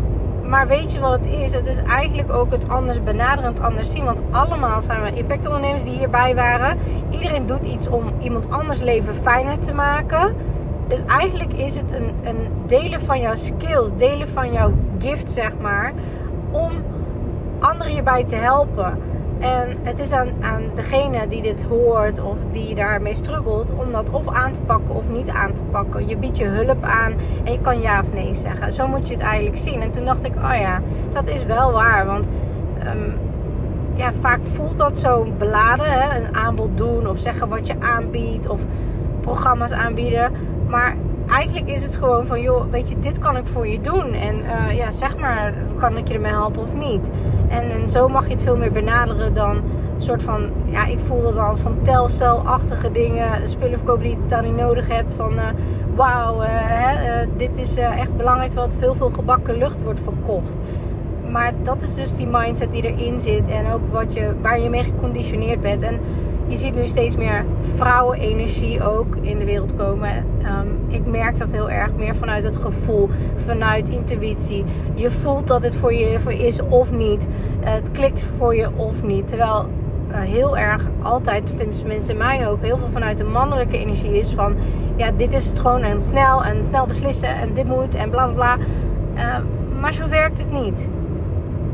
[0.49, 1.53] maar weet je wat het is?
[1.53, 4.05] Het is eigenlijk ook het anders benaderend, anders zien.
[4.05, 6.79] Want allemaal zijn we impactondernemers die hierbij waren.
[7.11, 10.35] Iedereen doet iets om iemand anders leven fijner te maken.
[10.89, 15.53] Dus eigenlijk is het een, een delen van jouw skills, delen van jouw gift, zeg
[15.61, 15.93] maar.
[16.51, 16.73] Om
[17.59, 18.99] anderen hierbij te helpen.
[19.39, 24.11] En het is aan, aan degene die dit hoort of die daarmee struggelt om dat
[24.11, 26.09] of aan te pakken of niet aan te pakken.
[26.09, 28.73] Je biedt je hulp aan en je kan ja of nee zeggen.
[28.73, 29.83] Zo moet je het eigenlijk zien.
[29.83, 30.81] En toen dacht ik, oh ja,
[31.13, 32.07] dat is wel waar.
[32.07, 32.29] Want
[32.87, 33.15] um,
[33.95, 35.93] ja, vaak voelt dat zo beladen.
[35.93, 36.19] Hè?
[36.19, 38.61] Een aanbod doen of zeggen wat je aanbiedt of
[39.21, 40.33] programma's aanbieden.
[40.69, 40.97] Maar
[41.37, 44.13] eigenlijk is het gewoon van, joh, weet je, dit kan ik voor je doen.
[44.13, 47.11] En uh, ja, zeg maar, kan ik je ermee helpen of niet?
[47.49, 50.99] En, en zo mag je het veel meer benaderen dan een soort van, ja, ik
[51.07, 55.15] voelde dan van telcelachtige dingen, spullen verkopen die je dan niet nodig hebt.
[55.15, 55.49] Van, uh,
[55.95, 56.49] wauw, uh,
[57.37, 60.59] dit is echt belangrijk, wat veel, veel gebakken lucht wordt verkocht.
[61.31, 64.71] Maar dat is dus die mindset die erin zit en ook wat je, waar je
[64.71, 65.83] mee geconditioneerd bent.
[65.83, 66.01] En
[66.49, 70.25] je ziet nu steeds meer vrouwenenergie ook in de wereld komen.
[70.43, 73.09] Um, ik merk dat heel erg meer vanuit het gevoel,
[73.47, 74.65] vanuit intuïtie.
[74.95, 77.27] Je voelt dat het voor je is of niet.
[77.61, 79.29] het klikt voor je of niet.
[79.29, 79.67] Terwijl
[80.11, 84.19] uh, heel erg altijd, vinden mensen in mijn ook, heel veel vanuit de mannelijke energie
[84.19, 84.55] is van...
[84.97, 88.27] Ja, dit is het gewoon en snel en snel beslissen en dit moet en bla
[88.27, 88.57] bla bla.
[89.15, 89.37] Uh,
[89.81, 90.89] maar zo werkt het niet.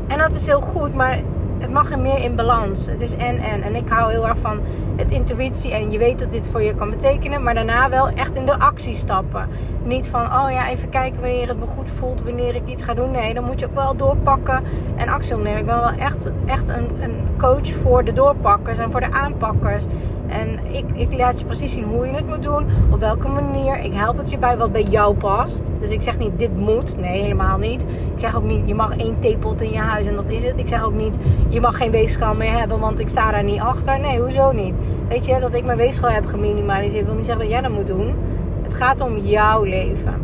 [0.07, 1.21] En dat is heel goed, maar
[1.63, 2.85] het mag er meer in balans.
[2.85, 3.61] Het is en en.
[3.61, 4.59] En ik hou heel erg van
[4.95, 5.73] het intuïtie.
[5.73, 7.43] En je weet dat dit voor je kan betekenen.
[7.43, 9.49] Maar daarna wel echt in de actie stappen.
[9.83, 12.23] Niet van, oh ja, even kijken wanneer het me goed voelt.
[12.23, 13.11] Wanneer ik iets ga doen.
[13.11, 14.63] Nee, dan moet je ook wel doorpakken
[14.95, 15.61] en actie ondernemen.
[15.61, 19.83] Ik ben wel echt, echt een, een coach voor de doorpakkers en voor de aanpakkers.
[20.33, 22.65] En ik, ik laat je precies zien hoe je het moet doen.
[22.91, 23.79] Op welke manier.
[23.79, 25.63] Ik help het je bij wat bij jou past.
[25.79, 26.97] Dus ik zeg niet dit moet.
[26.97, 27.81] Nee, helemaal niet.
[27.83, 30.57] Ik zeg ook niet je mag één theepot in je huis en dat is het.
[30.57, 31.17] Ik zeg ook niet
[31.49, 33.99] je mag geen weegschaal meer hebben want ik sta daar niet achter.
[33.99, 34.75] Nee, hoezo niet?
[35.07, 37.87] Weet je, dat ik mijn weegschaal heb geminimaliseerd wil niet zeggen dat jij dat moet
[37.87, 38.15] doen.
[38.63, 40.21] Het gaat om jouw leven.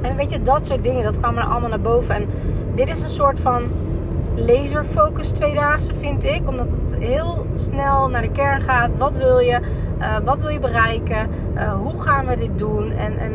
[0.00, 2.14] En weet je, dat soort dingen, dat kwam er allemaal naar boven.
[2.14, 2.26] En
[2.74, 3.62] dit is een soort van
[4.46, 6.48] laserfocus tweedaagse, vind ik.
[6.48, 8.90] Omdat het heel snel naar de kern gaat.
[8.98, 9.60] Wat wil je?
[9.98, 11.28] Uh, wat wil je bereiken?
[11.54, 12.92] Uh, hoe gaan we dit doen?
[12.92, 13.32] En, en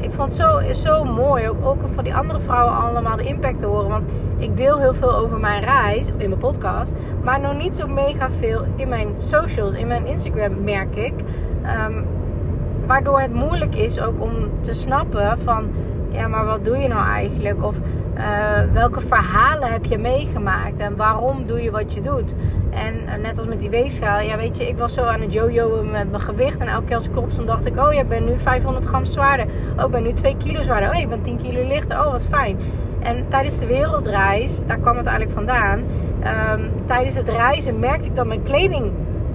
[0.00, 3.24] ik vond het zo, zo mooi ook, ook om van die andere vrouwen allemaal de
[3.24, 3.88] impact te horen.
[3.88, 4.04] Want
[4.38, 6.92] ik deel heel veel over mijn reis in mijn podcast.
[7.22, 11.14] Maar nog niet zo mega veel in mijn socials, in mijn Instagram merk ik.
[11.86, 12.04] Um,
[12.86, 15.70] waardoor het moeilijk is ook om te snappen van...
[16.10, 17.64] Ja, maar wat doe je nou eigenlijk?
[17.64, 17.76] Of
[18.16, 22.34] uh, welke verhalen heb je meegemaakt en waarom doe je wat je doet?
[22.70, 25.32] En uh, net als met die weegschaal, ja weet je, ik was zo aan het
[25.32, 26.58] jojoen met mijn gewicht.
[26.58, 29.46] En elke keer als ik dacht ik, oh je bent nu 500 gram zwaarder.
[29.76, 30.90] Oh, ik ben nu 2 kilo zwaarder.
[30.90, 31.98] Oh, je bent 10 kilo lichter.
[31.98, 32.58] Oh, wat fijn.
[33.00, 35.82] En tijdens de wereldreis, daar kwam het eigenlijk vandaan.
[36.52, 38.92] Um, tijdens het reizen merkte ik dat mijn kleding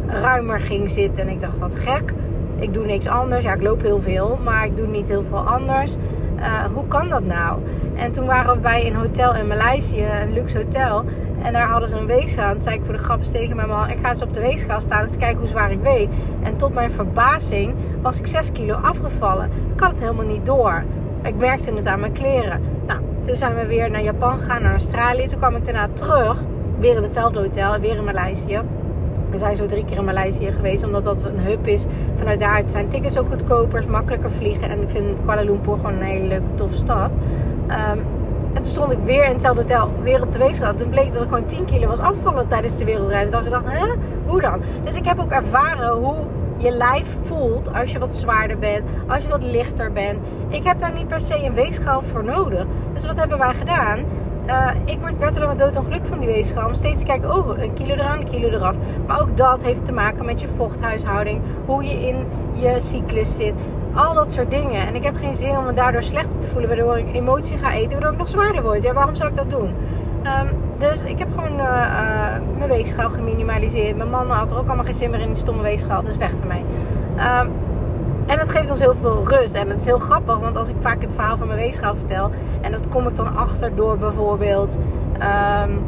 [0.08, 1.22] ruimer ging zitten.
[1.22, 2.14] En ik dacht, wat gek.
[2.60, 3.44] Ik doe niks anders.
[3.44, 5.96] Ja, ik loop heel veel, maar ik doe niet heel veel anders.
[6.43, 7.60] Uh, hoe kan dat nou?
[7.95, 11.06] En toen waren we bij een hotel in Maleisië, een luxe hotel.
[11.41, 12.47] En daar hadden ze een weegschaal.
[12.47, 14.39] En toen zei ik voor de grap tegen mijn man: Ik ga eens op de
[14.39, 15.01] weegschaal staan.
[15.01, 16.08] Eens kijken hoe zwaar ik weeg.
[16.43, 19.49] En tot mijn verbazing was ik 6 kilo afgevallen.
[19.73, 20.84] Ik had het helemaal niet door.
[21.23, 22.62] Ik merkte het aan mijn kleren.
[22.88, 25.27] Nou, toen zijn we weer naar Japan gegaan, naar Australië.
[25.27, 26.43] Toen kwam ik daarna terug.
[26.79, 28.62] Weer in hetzelfde hotel, weer in Maleisië.
[29.34, 31.86] We zijn zo drie keer in Maleisië geweest, omdat dat een hub is.
[32.15, 34.69] Vanuit daar zijn tickets ook goedkoper, makkelijker vliegen.
[34.69, 37.13] En ik vind Kuala Lumpur gewoon een hele leuke, toffe stad.
[37.13, 38.00] Um,
[38.54, 40.74] en toen stond ik weer in hetzelfde hotel, weer op de weegschaal.
[40.74, 43.30] Toen bleek dat ik gewoon 10 kilo was afgevallen tijdens de wereldreis.
[43.30, 43.88] Toen dacht ik, hè?
[44.26, 44.62] Hoe dan?
[44.84, 46.15] Dus ik heb ook ervaren hoe
[46.58, 50.19] je lijf voelt als je wat zwaarder bent, als je wat lichter bent.
[50.48, 52.65] Ik heb daar niet per se een weegschaal voor nodig.
[52.93, 54.06] Dus wat hebben wij gedaan?
[54.47, 56.75] Uh, ik werd alleen maar doodongelukkig van die weegschaal.
[56.75, 58.75] Steeds te kijken, oh, een kilo eraan, een kilo eraf.
[59.08, 61.41] Maar ook dat heeft te maken met je vochthuishouding.
[61.65, 63.53] Hoe je in je cyclus zit.
[63.93, 64.88] al dat soort dingen.
[64.88, 67.73] En ik heb geen zin om me daardoor slechter te voelen, waardoor ik emotie ga
[67.73, 68.84] eten, waardoor ik nog zwaarder word.
[68.84, 69.73] Ja, waarom zou ik dat doen?
[70.23, 73.97] Ehm, dus ik heb gewoon uh, uh, mijn weegschaal geminimaliseerd.
[73.97, 76.32] Mijn man had er ook allemaal geen zin meer in die stomme weegschaal, dus weg
[76.41, 76.63] ermee.
[77.41, 77.51] Um,
[78.26, 79.54] en dat geeft ons heel veel rust.
[79.54, 82.32] En het is heel grappig, want als ik vaak het verhaal van mijn weegschaal vertel,
[82.62, 84.78] en dat kom ik dan achter door bijvoorbeeld.
[85.14, 85.82] Um,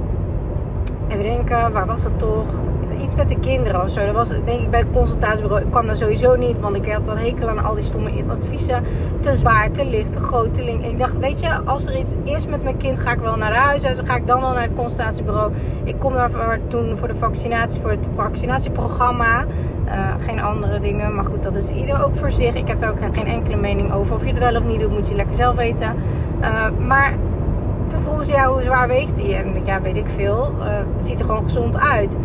[1.08, 2.54] even denken, waar was dat toch?
[3.02, 4.06] Iets met de kinderen of zo.
[4.06, 5.64] Dat was denk ik bij het consultatiebureau.
[5.64, 8.84] Ik kwam daar sowieso niet, want ik had dan hekel aan al die stomme adviezen.
[9.20, 10.84] Te zwaar, te licht, te groot, te link.
[10.84, 13.36] En ik dacht, weet je, als er iets is met mijn kind, ga ik wel
[13.36, 13.82] naar huis.
[13.82, 15.52] Dan ga ik dan wel naar het consultatiebureau.
[15.84, 19.46] Ik kom daar toen voor de vaccinatie, voor het vaccinatieprogramma.
[19.86, 22.56] Uh, geen andere dingen, maar goed, dat is ieder ook voor zich.
[22.56, 24.16] Ik heb daar ook geen enkele mening over.
[24.16, 25.96] Of je het wel of niet doet, moet je lekker zelf weten.
[26.42, 27.14] Uh, maar
[27.88, 29.44] toen vroegen ze, ja, hoe zwaar weegt hij?
[29.44, 30.54] En ja, weet ik veel.
[30.98, 32.18] Het ziet er gewoon gezond uit.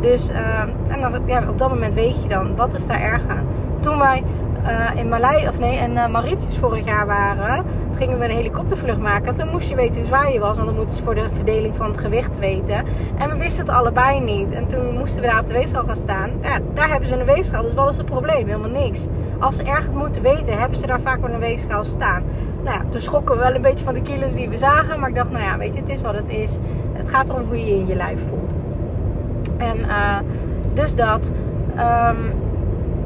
[0.00, 3.46] Dus uh, en ja, op dat moment weet je dan, wat is daar erg aan?
[3.80, 4.22] Toen wij
[4.62, 7.64] uh, in Malai, of nee, in uh, Mauritius vorig jaar waren,
[7.96, 9.34] gingen we een helikoptervlucht maken.
[9.34, 11.76] Toen moest je weten hoe zwaar je was, want dan moeten ze voor de verdeling
[11.76, 12.84] van het gewicht weten.
[13.18, 14.50] En we wisten het allebei niet.
[14.50, 16.30] En toen moesten we daar op de weegschaal gaan staan.
[16.42, 18.46] Ja, daar hebben ze een weegschaal, dus wat is het probleem?
[18.46, 19.06] Helemaal niks.
[19.38, 22.22] Als ze ergens moeten weten, hebben ze daar vaak wel een weegschaal staan.
[22.62, 25.00] Nou ja, toen schrokken we wel een beetje van de kilo's die we zagen.
[25.00, 26.56] Maar ik dacht, nou ja, weet je, het is wat het is.
[26.92, 28.57] Het gaat erom hoe je je in je lijf voelt.
[29.56, 30.18] En uh,
[30.74, 31.30] dus dat.
[31.76, 32.32] Um,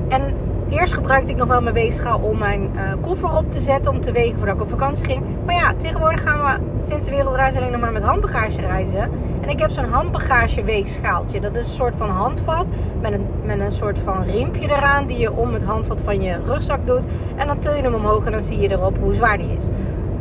[0.09, 0.35] en
[0.69, 3.93] eerst gebruikte ik nog wel mijn weegschaal om mijn uh, koffer op te zetten.
[3.93, 5.23] Om te wegen voordat ik op vakantie ging.
[5.45, 9.11] Maar ja, tegenwoordig gaan we sinds de wereldreis alleen nog maar met handbagage reizen.
[9.41, 11.41] En ik heb zo'n handbagage weegschaaltje.
[11.41, 12.67] Dat is een soort van handvat.
[13.01, 15.07] Met een, met een soort van riempje eraan.
[15.07, 17.05] Die je om het handvat van je rugzak doet.
[17.37, 19.67] En dan til je hem omhoog en dan zie je erop hoe zwaar die is.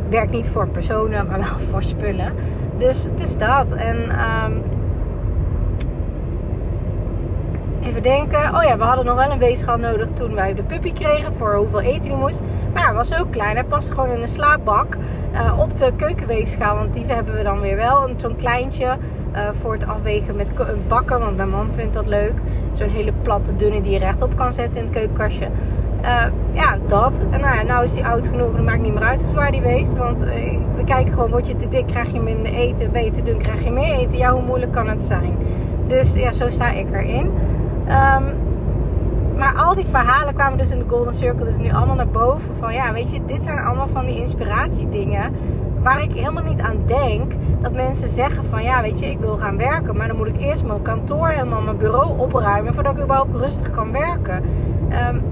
[0.08, 2.32] Werkt niet voor personen, maar wel voor spullen.
[2.78, 3.72] Dus, dus dat.
[3.72, 3.96] En...
[3.96, 4.80] Um,
[7.82, 8.54] Even denken.
[8.54, 11.34] Oh ja, we hadden nog wel een weegschaal nodig toen wij de puppy kregen.
[11.34, 12.42] Voor hoeveel eten die moest.
[12.72, 13.56] Maar hij was zo klein.
[13.56, 14.96] Hij past gewoon in een slaapbak.
[15.32, 16.76] Uh, op de keukenweegschaal.
[16.76, 18.08] Want die hebben we dan weer wel.
[18.16, 18.96] Zo'n kleintje.
[19.34, 20.50] Uh, voor het afwegen met
[20.88, 21.18] bakken.
[21.18, 22.32] Want mijn man vindt dat leuk.
[22.72, 25.48] Zo'n hele platte, dunne die je rechtop kan zetten in het keukenkastje.
[26.02, 27.22] Uh, ja, dat.
[27.30, 28.52] En nou, nou is die oud genoeg.
[28.52, 29.96] Het maakt niet meer uit hoe zwaar die weegt.
[29.96, 30.18] Want
[30.76, 32.92] we kijken gewoon, word je te dik, krijg je minder eten.
[32.92, 34.18] Ben je te dun, krijg je meer eten.
[34.18, 35.36] Ja, hoe moeilijk kan het zijn?
[35.86, 37.30] Dus ja, zo sta ik erin.
[37.88, 38.50] Um,
[39.36, 42.54] maar al die verhalen kwamen dus in de Golden Circle dus nu allemaal naar boven.
[42.58, 45.32] Van ja, weet je, dit zijn allemaal van die inspiratiedingen.
[45.82, 47.32] Waar ik helemaal niet aan denk.
[47.60, 49.96] Dat mensen zeggen van ja, weet je, ik wil gaan werken.
[49.96, 52.74] Maar dan moet ik eerst mijn kantoor helemaal mijn bureau opruimen.
[52.74, 54.42] Voordat ik überhaupt rustig kan werken.
[55.08, 55.22] Um,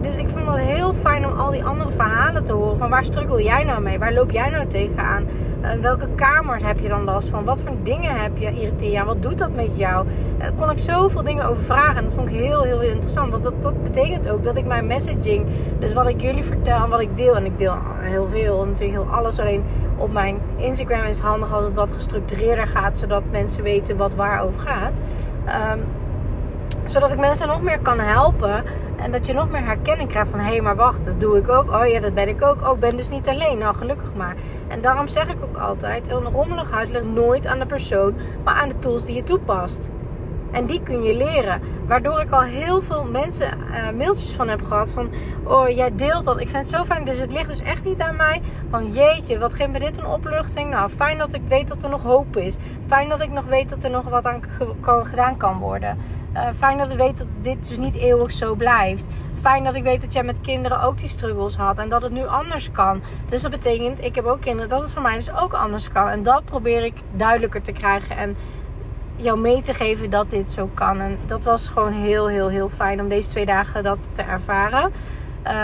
[0.00, 2.78] dus ik vond het heel fijn om al die andere verhalen te horen.
[2.78, 3.98] Van waar struggle jij nou mee?
[3.98, 5.24] Waar loop jij nou tegenaan?
[5.62, 7.44] Uh, welke kamers heb je dan last van?
[7.44, 9.06] Wat voor dingen heb je aan?
[9.06, 10.06] Wat doet dat met jou?
[10.06, 11.96] En daar kon ik zoveel dingen over vragen.
[11.96, 13.30] En dat vond ik heel, heel, interessant.
[13.30, 15.46] Want dat, dat betekent ook dat ik mijn messaging,
[15.78, 17.36] dus wat ik jullie vertel en wat ik deel.
[17.36, 19.38] En ik deel heel veel, natuurlijk heel alles.
[19.38, 19.64] Alleen
[19.96, 22.96] op mijn Instagram is het handig als het wat gestructureerder gaat.
[22.96, 25.00] Zodat mensen weten wat waarover gaat.
[25.72, 25.84] Um,
[26.84, 28.64] zodat ik mensen nog meer kan helpen.
[29.02, 30.38] En dat je nog meer herkenning krijgt van...
[30.38, 31.70] hé, hey, maar wacht, dat doe ik ook.
[31.70, 32.62] Oh ja, dat ben ik ook.
[32.62, 33.58] Oh, ik ben dus niet alleen.
[33.58, 34.36] Nou, gelukkig maar.
[34.68, 36.08] En daarom zeg ik ook altijd...
[36.08, 38.14] een rommelig huis nooit aan de persoon...
[38.44, 39.90] maar aan de tools die je toepast.
[40.52, 41.60] En die kun je leren.
[41.86, 44.90] Waardoor ik al heel veel mensen uh, mailtjes van heb gehad.
[44.90, 45.10] Van,
[45.44, 46.40] oh jij deelt dat.
[46.40, 47.04] Ik vind het zo fijn.
[47.04, 48.42] Dus het ligt dus echt niet aan mij.
[48.70, 50.70] Van jeetje, wat geeft me dit een opluchting.
[50.70, 52.56] Nou, fijn dat ik weet dat er nog hoop is.
[52.86, 54.42] Fijn dat ik nog weet dat er nog wat aan
[54.80, 55.98] kan, gedaan kan worden.
[56.34, 59.06] Uh, fijn dat ik weet dat dit dus niet eeuwig zo blijft.
[59.40, 61.78] Fijn dat ik weet dat jij met kinderen ook die struggles had.
[61.78, 63.02] En dat het nu anders kan.
[63.28, 66.08] Dus dat betekent, ik heb ook kinderen, dat het voor mij dus ook anders kan.
[66.08, 68.16] En dat probeer ik duidelijker te krijgen.
[68.16, 68.36] En
[69.22, 71.00] jou mee te geven dat dit zo kan.
[71.00, 74.92] En dat was gewoon heel, heel, heel fijn om deze twee dagen dat te ervaren.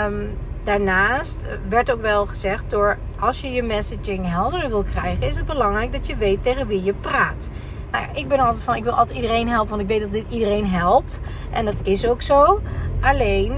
[0.05, 5.35] Um, daarnaast werd ook wel gezegd door als je je messaging helder wil krijgen, is
[5.35, 7.49] het belangrijk dat je weet tegen wie je praat.
[7.91, 10.11] Nou ja, ik ben altijd van, ik wil altijd iedereen helpen, want ik weet dat
[10.11, 11.21] dit iedereen helpt.
[11.51, 12.61] En dat is ook zo.
[13.01, 13.57] Alleen,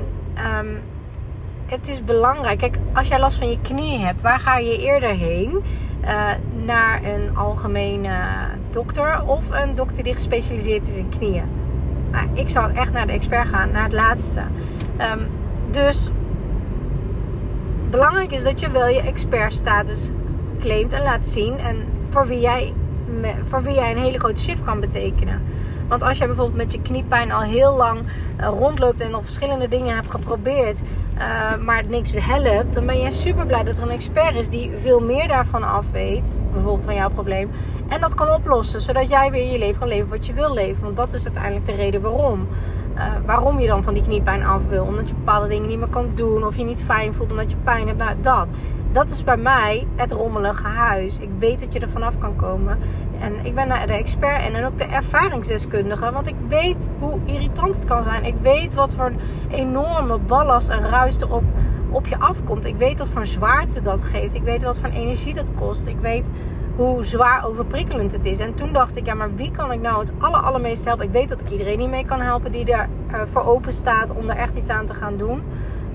[0.60, 0.82] um,
[1.70, 2.60] het is belangrijk.
[2.60, 5.64] Kijk, als jij last van je knieën hebt, waar ga je eerder heen?
[6.04, 6.32] Uh,
[6.66, 8.18] naar een algemene
[8.72, 11.44] dokter of een dokter die gespecialiseerd is in knieën.
[12.12, 14.40] Nou, ik zou echt naar de expert gaan, naar het laatste.
[14.40, 15.28] Um,
[15.72, 16.10] dus
[17.90, 20.12] belangrijk is dat je wel je expertstatus
[20.60, 21.58] claimt en laat zien.
[21.58, 21.76] En
[22.10, 22.74] voor wie jij,
[23.48, 25.42] voor wie jij een hele grote shift kan betekenen.
[25.90, 29.68] Want als jij bijvoorbeeld met je kniepijn al heel lang uh, rondloopt en al verschillende
[29.68, 30.82] dingen hebt geprobeerd,
[31.18, 34.72] uh, maar niks helpt, dan ben je super blij dat er een expert is die
[34.82, 37.50] veel meer daarvan af weet, bijvoorbeeld van jouw probleem,
[37.88, 40.84] en dat kan oplossen, zodat jij weer je leven kan leven wat je wil leven.
[40.84, 42.48] Want dat is uiteindelijk de reden waarom.
[43.26, 44.84] waarom je dan van die kniepijn af wil.
[44.84, 46.46] Omdat je bepaalde dingen niet meer kan doen.
[46.46, 48.00] Of je niet fijn voelt omdat je pijn hebt.
[48.00, 48.50] Nou, dat.
[48.92, 51.18] Dat is bij mij het rommelige huis.
[51.20, 52.78] Ik weet dat je er vanaf kan komen.
[53.20, 56.12] En ik ben de expert en ook de ervaringsdeskundige.
[56.12, 58.24] Want ik weet hoe irritant het kan zijn.
[58.24, 59.12] Ik weet wat voor
[59.52, 61.34] enorme ballast en ruis er
[61.90, 62.66] op, je afkomt.
[62.66, 64.36] Ik weet wat voor zwaarte dat geeft.
[64.36, 65.88] Ik weet wat voor energie dat kost.
[65.88, 66.30] Ik weet
[66.76, 68.40] hoe zwaar overprikkelend het is.
[68.40, 71.06] En toen dacht ik, ja, maar wie kan ik nou het aller, allermeest helpen?
[71.06, 74.16] Ik weet dat ik iedereen niet mee kan helpen die er uh, voor open staat
[74.16, 75.44] om er echt iets aan te gaan doen.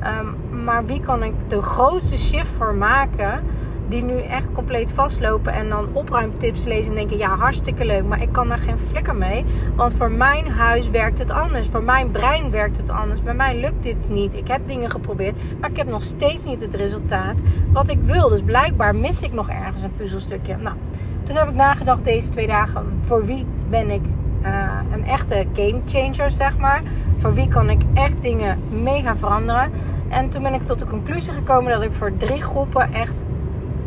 [0.05, 3.43] Um, maar wie kan ik de grootste shift voor maken?
[3.89, 8.23] Die nu echt compleet vastlopen en dan opruimtips lezen en denken: ja, hartstikke leuk, maar
[8.23, 9.45] ik kan daar geen flikker mee.
[9.77, 11.69] Want voor mijn huis werkt het anders.
[11.69, 13.23] Voor mijn brein werkt het anders.
[13.23, 14.35] Bij mij lukt dit niet.
[14.35, 17.41] Ik heb dingen geprobeerd, maar ik heb nog steeds niet het resultaat
[17.73, 18.29] wat ik wil.
[18.29, 20.57] Dus blijkbaar mis ik nog ergens een puzzelstukje.
[20.57, 20.77] Nou,
[21.23, 24.03] toen heb ik nagedacht deze twee dagen: voor wie ben ik
[24.45, 26.83] uh, een echte game changer, zeg maar?
[27.19, 29.71] Voor wie kan ik echt dingen mega veranderen?
[30.09, 33.25] En toen ben ik tot de conclusie gekomen dat ik voor drie groepen echt,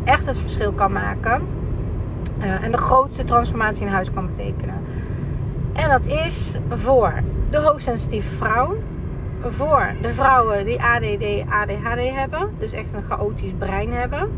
[0.04, 1.42] echt het verschil kan maken.
[2.38, 4.74] Uh, en de grootste transformatie in huis kan betekenen.
[5.72, 7.12] En dat is voor
[7.50, 8.76] de hoogsensitieve vrouw.
[9.42, 12.50] Voor de vrouwen die ADD, ADHD hebben.
[12.58, 14.30] Dus echt een chaotisch brein hebben.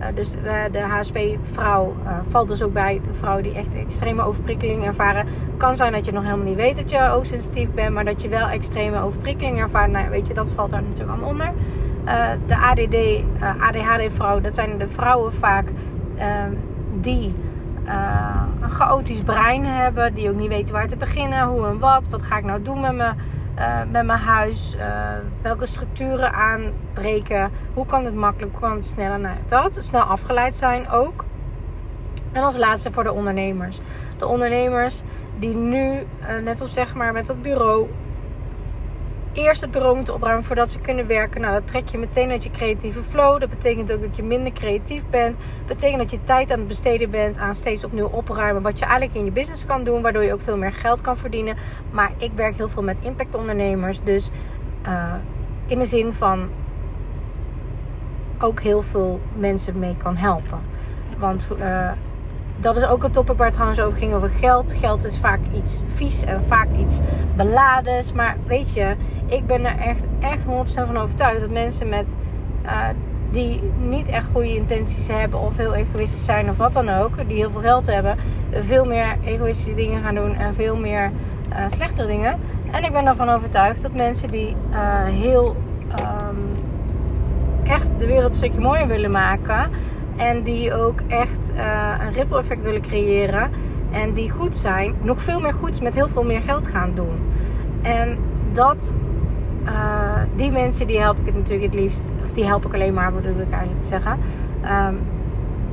[0.00, 4.22] Uh, dus de, de HSP-vrouw uh, valt dus ook bij de vrouwen die echt extreme
[4.22, 5.26] overprikkeling ervaren.
[5.56, 8.28] Kan zijn dat je nog helemaal niet weet dat je hoogsensitief bent, maar dat je
[8.28, 9.90] wel extreme overprikkeling ervaart.
[9.90, 11.52] Nou, weet je, dat valt daar natuurlijk allemaal onder.
[12.06, 13.24] Uh, de ADD,
[13.60, 15.68] ADHD-vrouw, dat zijn de vrouwen vaak
[16.16, 16.52] ehm,
[17.00, 17.34] die
[18.62, 22.08] een chaotisch brein hebben, die ook niet weten waar te beginnen, hoe en wat.
[22.08, 23.16] Wat ga ik nou doen met mijn
[23.58, 24.74] uh, met mijn huis?
[24.78, 24.84] Uh,
[25.42, 27.50] welke structuren aanbreken?
[27.74, 28.52] Hoe kan het makkelijk?
[28.52, 29.20] Hoe kan het sneller?
[29.20, 29.78] Nou, dat.
[29.80, 31.24] Snel afgeleid zijn ook.
[32.32, 33.80] En als laatste voor de ondernemers.
[34.18, 35.02] De ondernemers
[35.38, 37.88] die nu, uh, net op zeg maar met dat bureau,
[39.36, 41.40] eerst het bureau moeten opruimen voordat ze kunnen werken.
[41.40, 43.40] Nou, dat trek je meteen uit je creatieve flow.
[43.40, 45.36] Dat betekent ook dat je minder creatief bent.
[45.58, 48.62] Dat betekent dat je tijd aan het besteden bent aan steeds opnieuw opruimen.
[48.62, 51.16] Wat je eigenlijk in je business kan doen, waardoor je ook veel meer geld kan
[51.16, 51.56] verdienen.
[51.90, 54.00] Maar ik werk heel veel met impactondernemers.
[54.04, 54.30] Dus
[54.86, 55.14] uh,
[55.66, 56.48] in de zin van
[58.38, 60.58] ook heel veel mensen mee kan helpen.
[61.18, 61.90] Want uh,
[62.56, 64.72] dat is ook een topic waar het trouwens over ging over geld.
[64.72, 66.98] Geld is vaak iets vies en vaak iets
[67.36, 68.12] beladens.
[68.12, 70.48] Maar weet je, ik ben er echt, echt 100%
[70.86, 72.12] van overtuigd dat mensen met,
[72.64, 72.88] uh,
[73.30, 77.36] die niet echt goede intenties hebben of heel egoïstisch zijn of wat dan ook, die
[77.36, 78.16] heel veel geld hebben,
[78.52, 81.10] veel meer egoïstische dingen gaan doen en veel meer
[81.50, 82.38] uh, slechtere dingen.
[82.70, 85.56] En ik ben ervan overtuigd dat mensen die uh, heel
[85.90, 86.38] um,
[87.64, 89.70] echt de wereld een stukje mooier willen maken
[90.16, 91.52] en die ook echt
[92.00, 93.50] een ripple effect willen creëren.
[93.90, 94.94] En die goed zijn.
[95.02, 97.18] Nog veel meer goeds met heel veel meer geld gaan doen.
[97.82, 98.18] En
[98.52, 98.94] dat,
[99.66, 102.02] uh, die mensen die help ik het natuurlijk het liefst.
[102.24, 104.18] Of die help ik alleen maar bedoel ik eigenlijk te zeggen.
[104.64, 104.98] Um,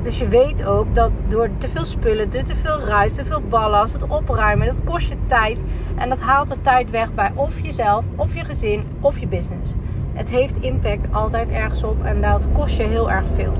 [0.04, 3.92] dus je weet ook dat door te veel spullen, te veel ruis, te veel ballast,
[3.92, 5.62] het opruimen, dat kost je tijd.
[5.94, 9.74] En dat haalt de tijd weg bij of jezelf, of je gezin, of je business.
[10.12, 13.52] Het heeft impact altijd ergens op en dat kost je heel erg veel.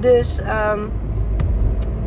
[0.00, 0.38] Dus,
[0.74, 0.90] um,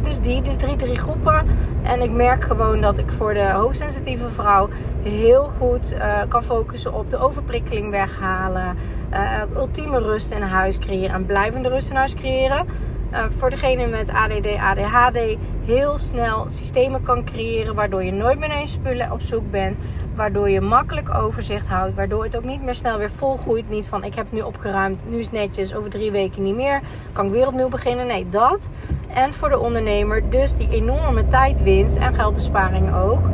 [0.03, 1.45] dus die, dus drie, drie groepen.
[1.83, 4.69] En ik merk gewoon dat ik voor de hoogsensitieve vrouw
[5.09, 8.77] heel goed uh, kan focussen op de overprikkeling weghalen.
[9.13, 12.67] Uh, ultieme rust in huis creëren en blijvende rust in huis creëren.
[13.11, 18.47] Uh, voor degene met ADD, ADHD heel snel systemen kan creëren waardoor je nooit meer
[18.47, 19.77] naar spullen op zoek bent.
[20.15, 21.95] Waardoor je makkelijk overzicht houdt.
[21.95, 23.69] Waardoor het ook niet meer snel weer volgroeit.
[23.69, 26.55] Niet van ik heb het nu opgeruimd, nu is het netjes, over drie weken niet
[26.55, 26.81] meer.
[27.13, 28.07] Kan ik weer opnieuw beginnen?
[28.07, 28.67] Nee, dat.
[29.07, 33.29] En voor de ondernemer dus die enorme tijdwinst en geldbesparing ook.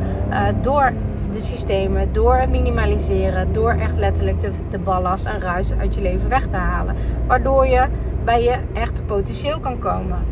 [0.62, 0.93] Door
[1.33, 6.01] de systemen, door het minimaliseren, door echt letterlijk de, de ballast en ruis uit je
[6.01, 6.95] leven weg te halen.
[7.27, 7.87] Waardoor je
[8.23, 10.25] bij je echte potentieel kan komen.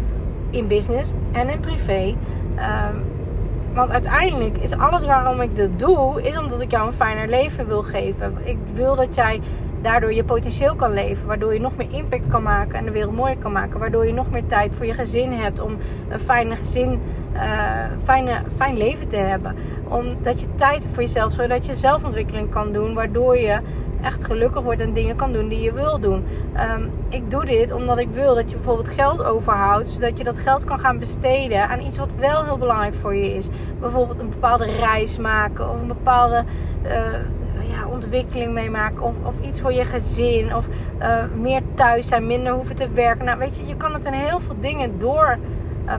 [0.50, 2.16] In business en in privé.
[2.56, 3.04] Um,
[3.74, 7.68] want uiteindelijk is alles waarom ik dit doe, is omdat ik jou een fijner leven
[7.68, 8.38] wil geven.
[8.44, 9.42] Ik wil dat jij
[9.82, 11.28] daardoor je potentieel kan leven.
[11.28, 13.80] Waardoor je nog meer impact kan maken en de wereld mooier kan maken.
[13.80, 15.78] Waardoor je nog meer tijd voor je gezin hebt om
[16.10, 17.00] een fijne gezin,
[17.34, 17.42] uh,
[18.04, 19.56] fijne, fijn leven te hebben.
[19.88, 22.94] Omdat je tijd voor jezelf, zodat je zelfontwikkeling kan doen.
[22.94, 23.60] Waardoor je
[24.02, 26.26] echt gelukkig wordt en dingen kan doen die je wil doen.
[26.76, 30.40] Um, ik doe dit omdat ik wil dat je bijvoorbeeld geld overhoudt, zodat je dat
[30.40, 33.48] geld kan gaan besteden aan iets wat wel heel belangrijk voor je is.
[33.80, 36.44] Bijvoorbeeld een bepaalde reis maken of een bepaalde
[36.86, 36.92] uh,
[37.70, 40.68] ja, ontwikkeling meemaken of, of iets voor je gezin of
[41.00, 43.26] uh, meer thuis zijn, minder hoeven te werken.
[43.26, 45.38] Nou, weet je, je kan het in heel veel dingen door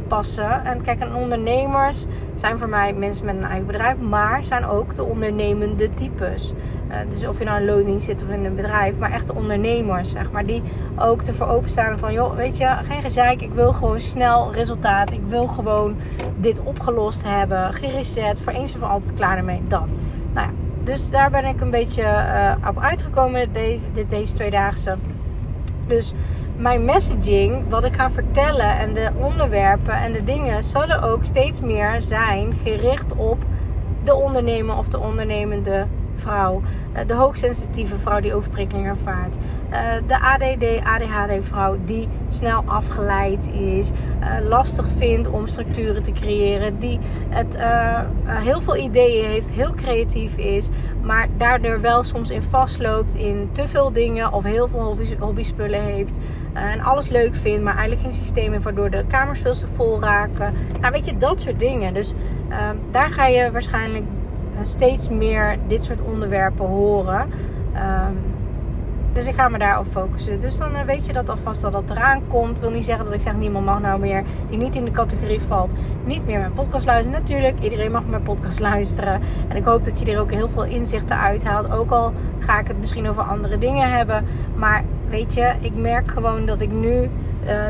[0.08, 0.64] passen.
[0.64, 4.94] En kijk, en ondernemers zijn voor mij mensen met een eigen bedrijf, maar zijn ook
[4.94, 6.52] de ondernemende types.
[6.90, 10.10] Uh, dus of je nou in loning zit of in een bedrijf, maar echte ondernemers,
[10.10, 10.62] zeg maar, die
[10.98, 15.12] ook ervoor openstaan van, joh, weet je, geen gezeik, ik wil gewoon snel resultaat.
[15.12, 15.96] Ik wil gewoon
[16.36, 19.62] dit opgelost hebben, gereset, voor eens en voor altijd klaar ermee.
[19.68, 19.94] Dat.
[20.32, 20.52] Nou ja,
[20.90, 24.96] dus daar ben ik een beetje uh, op uitgekomen deze, deze tweedaagse.
[25.86, 26.12] Dus
[26.56, 31.60] mijn messaging, wat ik ga vertellen en de onderwerpen en de dingen zullen ook steeds
[31.60, 33.38] meer zijn gericht op
[34.04, 35.86] de ondernemer of de ondernemende
[36.20, 36.62] vrouw.
[36.92, 39.36] Eh, de hoogsensitieve vrouw die overprikkeling ervaart.
[39.70, 43.90] Eh, de ADD, ADHD vrouw die snel afgeleid is.
[44.20, 46.78] Eh, lastig vindt om structuren te creëren.
[46.78, 46.98] Die
[47.28, 47.58] het,
[48.24, 50.68] heel veel ideeën heeft, heel creatief is.
[51.02, 54.32] Maar daardoor wel soms in vastloopt in te veel dingen.
[54.32, 56.16] Of heel veel hobby, spullen heeft.
[56.52, 58.64] en alles leuk vindt, maar eigenlijk geen systeem heeft.
[58.64, 60.54] Waardoor de kamers veel te vol raken.
[60.80, 61.94] Nou weet je, dat soort dingen.
[61.94, 62.14] Dus
[62.90, 64.04] daar ga je waarschijnlijk
[64.66, 67.28] steeds meer dit soort onderwerpen horen.
[67.74, 68.14] Ehm,
[69.12, 70.40] dus ik ga me daarop focussen.
[70.40, 72.60] Dus dan eh, weet je dat alvast dat dat eraan komt.
[72.60, 75.40] Wil niet zeggen dat ik zeg niemand mag nou meer die niet in de categorie
[75.40, 75.72] valt,
[76.04, 77.20] niet meer mijn podcast luisteren.
[77.20, 79.20] Natuurlijk, iedereen mag mijn podcast luisteren.
[79.48, 81.70] En ik hoop dat je er ook heel veel inzichten uithaalt.
[81.70, 84.24] Ook al ga ik het misschien over andere dingen hebben.
[84.54, 87.10] Maar weet je, ik merk gewoon dat ik nu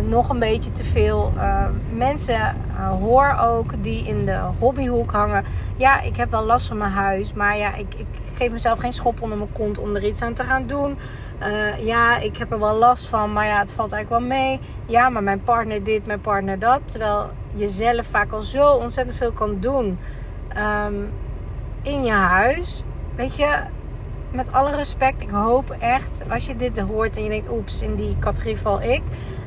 [0.08, 5.44] nog een beetje te veel uh, mensen uh, hoor ook die in de hobbyhoek hangen.
[5.76, 8.06] Ja, ik heb wel last van mijn huis, maar ja, ik, ik
[8.36, 10.98] geef mezelf geen schop onder mijn kont om er iets aan te gaan doen.
[11.78, 14.60] ja, ik heb er wel last van, maar ja, het valt eigenlijk wel mee.
[14.86, 16.80] Ja, maar mijn partner dit, mijn partner dat.
[16.84, 19.98] Terwijl je zelf vaak al zo ontzettend veel kan doen
[20.56, 21.10] um,
[21.82, 22.82] in je huis.
[23.14, 23.58] Weet je,
[24.30, 27.94] met alle respect, ik hoop echt, als je dit hoort en je denkt, oeps, in
[27.94, 29.02] die categorie val ik.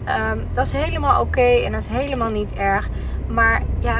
[0.08, 2.90] Um, dat is helemaal oké en dat is helemaal niet erg.
[3.28, 3.98] Maar ja,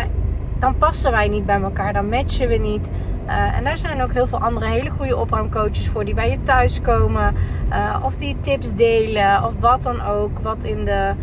[0.60, 2.92] dan passen wij niet bij elkaar, dan matchen we niet.
[3.26, 6.44] Uh, en daar zijn ook heel veel andere hele goede opruimcoaches voor die bij je
[6.44, 7.36] thuis komen.
[7.70, 11.14] Uh, of die tips delen of wat dan ook, wat in de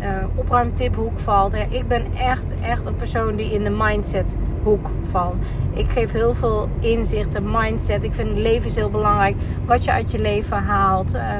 [0.00, 1.52] uh, opruimtiphoek valt.
[1.52, 5.36] Ja, ik ben echt, echt een persoon die in de mindset hoek valt.
[5.74, 8.04] Ik geef heel veel inzichten, mindset.
[8.04, 9.36] Ik vind het leven is heel belangrijk.
[9.64, 11.14] Wat je uit je leven haalt.
[11.14, 11.36] Uh,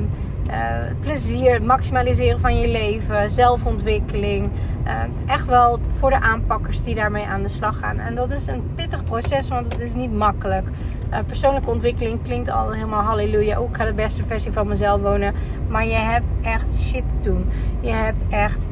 [1.00, 4.50] plezier, het maximaliseren van je leven, zelfontwikkeling.
[4.86, 7.98] Uh, echt wel voor de aanpakkers die daarmee aan de slag gaan.
[7.98, 10.68] En dat is een pittig proces, want het is niet makkelijk.
[11.10, 13.56] Uh, persoonlijke ontwikkeling klinkt al helemaal halleluja.
[13.56, 15.34] Ook ik ga de beste versie van mezelf wonen.
[15.68, 17.50] Maar je hebt echt shit te doen.
[17.80, 18.68] Je hebt echt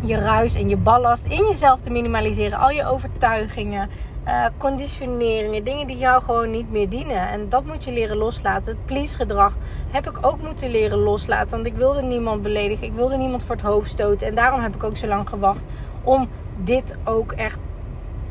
[0.00, 2.58] je ruis en je ballast in jezelf te minimaliseren.
[2.58, 3.88] Al je overtuigingen,
[4.26, 7.28] uh, conditioneringen, dingen die jou gewoon niet meer dienen.
[7.28, 8.72] En dat moet je leren loslaten.
[8.72, 9.56] Het please gedrag
[9.90, 11.50] heb ik ook moeten leren loslaten.
[11.50, 12.86] Want ik wilde niemand beledigen.
[12.86, 14.26] Ik wilde niemand voor het hoofd stoten.
[14.26, 15.64] En daarom heb ik ook zo lang gewacht
[16.02, 17.58] om dit ook echt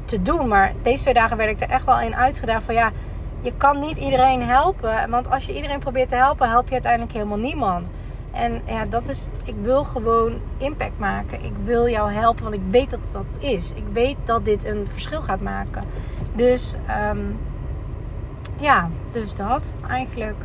[0.05, 0.47] te doen.
[0.47, 2.91] Maar deze twee dagen werd ik er echt wel in uitgedaagd van ja,
[3.41, 5.09] je kan niet iedereen helpen.
[5.09, 7.89] Want als je iedereen probeert te helpen, help je uiteindelijk helemaal niemand.
[8.35, 11.43] En ja, dat is, ik wil gewoon impact maken.
[11.43, 13.71] Ik wil jou helpen, want ik weet dat dat is.
[13.71, 15.83] Ik weet dat dit een verschil gaat maken.
[16.33, 16.75] Dus
[17.11, 17.37] um,
[18.59, 20.37] ja, dus dat eigenlijk.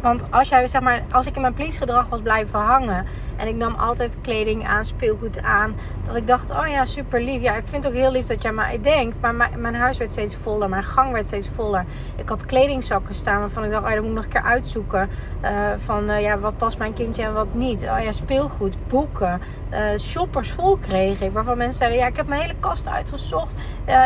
[0.00, 3.06] Want als, jij, zeg maar, als ik in mijn please gedrag was blijven hangen.
[3.36, 5.74] En ik nam altijd kleding aan, speelgoed aan.
[6.04, 7.42] Dat ik dacht, oh ja, super lief.
[7.42, 9.20] Ja, ik vind het ook heel lief dat jij maar denkt.
[9.20, 10.68] Maar mijn, huis werd steeds voller.
[10.68, 11.84] Mijn gang werd steeds voller.
[12.16, 14.50] Ik had kledingzakken staan waarvan ik dacht, oh ja, dat moet ik nog een keer
[14.50, 15.08] uitzoeken.
[15.42, 17.82] Uh, van, uh, ja, wat past mijn kindje en wat niet.
[17.82, 19.40] Oh ja, speelgoed, boeken.
[19.70, 21.32] Uh, shoppers vol kreeg ik.
[21.32, 23.54] Waarvan mensen zeiden, ja, ik heb mijn hele kast uitgezocht.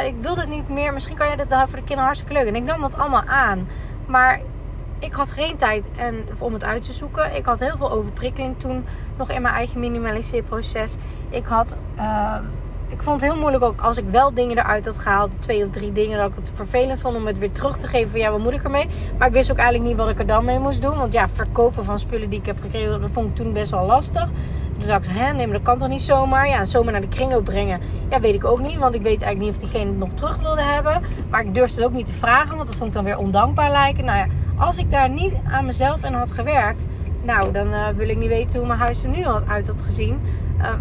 [0.04, 0.92] ik wil dit niet meer.
[0.92, 2.46] Misschien kan jij dit wel voor de kinderen hartstikke leuk.
[2.46, 3.68] En ik nam dat allemaal aan.
[4.06, 4.40] Maar
[5.00, 7.36] ik had geen tijd en, om het uit te zoeken.
[7.36, 8.84] Ik had heel veel overprikkeling toen
[9.16, 10.96] nog in mijn eigen minimaliseerproces.
[11.30, 11.76] Ik had.
[11.96, 12.34] Uh,
[12.88, 15.30] ik vond het heel moeilijk ook als ik wel dingen eruit had gehaald.
[15.38, 16.18] Twee of drie dingen.
[16.18, 18.10] Dat ik het vervelend vond om het weer terug te geven.
[18.10, 18.88] Van ja, wat moet ik ermee?
[19.18, 20.96] Maar ik wist ook eigenlijk niet wat ik er dan mee moest doen.
[20.96, 23.00] Want ja, verkopen van spullen die ik heb gekregen.
[23.00, 24.28] Dat vond ik toen best wel lastig.
[24.78, 26.48] Toen dacht ik, hè, nee, maar dat kan toch niet zomaar?
[26.48, 27.80] Ja, zomaar naar de kringloop brengen.
[28.08, 28.76] Ja, weet ik ook niet.
[28.76, 31.02] Want ik weet eigenlijk niet of diegene het nog terug wilde hebben.
[31.30, 32.56] Maar ik durfde het ook niet te vragen.
[32.56, 34.04] Want dat vond ik dan weer ondankbaar lijken.
[34.04, 34.26] Nou ja,
[34.60, 36.86] als ik daar niet aan mezelf in had gewerkt,
[37.22, 40.20] nou, dan uh, wil ik niet weten hoe mijn huis er nu uit had gezien.
[40.58, 40.72] Uh,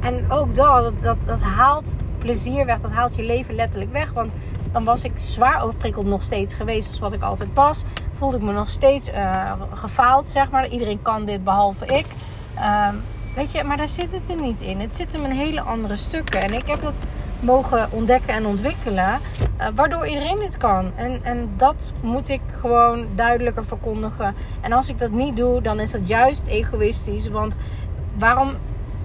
[0.00, 4.12] en ook dat, dat, dat, haalt plezier weg, dat haalt je leven letterlijk weg.
[4.12, 4.32] Want
[4.72, 7.84] dan was ik zwaar overprikkeld nog steeds geweest als wat ik altijd was.
[8.18, 10.68] Voelde ik me nog steeds uh, gefaald, zeg maar.
[10.68, 12.06] Iedereen kan dit behalve ik.
[12.54, 12.94] Ehm,
[13.34, 14.80] weet je, maar daar zit het er niet in.
[14.80, 16.42] Het zit hem in hele andere stukken.
[16.42, 17.00] En ik heb dat
[17.40, 19.18] mogen ontdekken en ontwikkelen.
[19.60, 20.92] Uh, waardoor iedereen dit kan.
[20.94, 24.34] En, en dat moet ik gewoon duidelijker verkondigen.
[24.60, 27.28] En als ik dat niet doe, dan is dat juist egoïstisch.
[27.28, 27.56] Want
[28.18, 28.50] waarom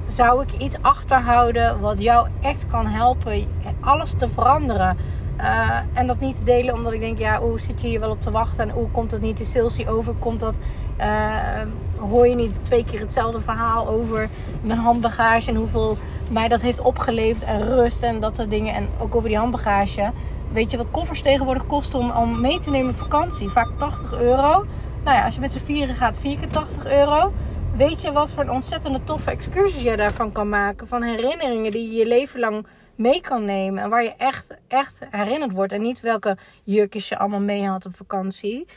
[0.05, 3.47] zou ik iets achterhouden wat jou echt kan helpen
[3.79, 4.97] alles te veranderen.
[5.41, 8.21] Uh, en dat niet delen omdat ik denk, ja, hoe zit je hier wel op
[8.21, 8.69] te wachten?
[8.69, 10.13] En hoe komt het niet de salesy over?
[10.13, 10.57] Komt dat,
[10.99, 11.61] uh,
[11.97, 14.29] hoor je niet twee keer hetzelfde verhaal over
[14.61, 15.97] mijn handbagage en hoeveel
[16.29, 18.73] mij dat heeft opgeleverd en rust en dat soort dingen.
[18.73, 20.11] En ook over die handbagage.
[20.51, 23.49] Weet je wat koffers tegenwoordig kosten om, om mee te nemen op vakantie?
[23.49, 24.65] Vaak 80 euro.
[25.03, 27.33] Nou ja, als je met z'n vieren gaat, 4 keer 80 euro.
[27.77, 30.87] Weet je wat voor een ontzettende toffe excursies je daarvan kan maken?
[30.87, 32.65] Van herinneringen die je je leven lang
[33.01, 33.83] mee kan nemen.
[33.83, 35.71] En waar je echt, echt herinnerd wordt.
[35.71, 38.67] En niet welke jurkjes je allemaal mee had op vakantie.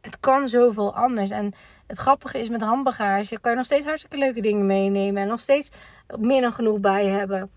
[0.00, 1.30] Het kan zoveel anders.
[1.30, 1.52] En
[1.86, 5.22] het grappige is met handbagage kan je nog steeds hartstikke leuke dingen meenemen.
[5.22, 5.70] En nog steeds
[6.18, 7.50] meer dan genoeg bij hebben.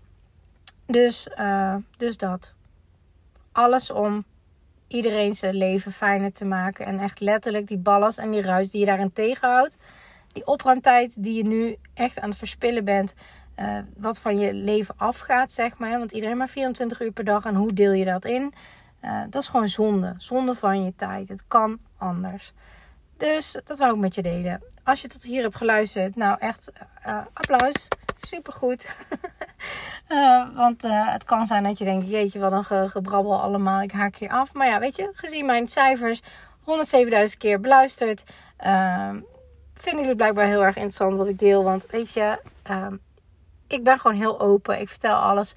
[0.86, 2.54] Dus, uh, dus dat.
[3.52, 4.24] Alles om
[4.88, 6.86] iedereen zijn leven fijner te maken.
[6.86, 9.76] En echt letterlijk die ballast en die ruis die je daarin tegenhoudt.
[10.32, 13.14] Die opruimtijd die je nu echt aan het verspillen bent.
[13.58, 15.98] Uh, wat van je leven afgaat, zeg maar.
[15.98, 17.44] Want iedereen maar 24 uur per dag.
[17.44, 18.54] En hoe deel je dat in?
[19.04, 20.14] Uh, dat is gewoon zonde.
[20.18, 21.28] Zonde van je tijd.
[21.28, 22.52] Het kan anders.
[23.16, 24.62] Dus dat wou ik met je delen.
[24.84, 26.72] Als je tot hier hebt geluisterd, nou echt
[27.06, 27.88] uh, applaus.
[28.16, 28.96] Supergoed.
[30.08, 33.82] uh, want het kan zijn dat je denkt, jeetje, wat een ge gebrabbel allemaal.
[33.82, 34.52] Ik haak hier af.
[34.52, 36.22] Maar ja, weet je, gezien mijn cijfers,
[36.60, 38.24] 107.000 keer beluisterd.
[39.74, 41.64] Vinden jullie blijkbaar heel erg interessant wat ik deel.
[41.64, 42.40] Want weet je,
[43.72, 44.80] ik ben gewoon heel open.
[44.80, 45.54] Ik vertel alles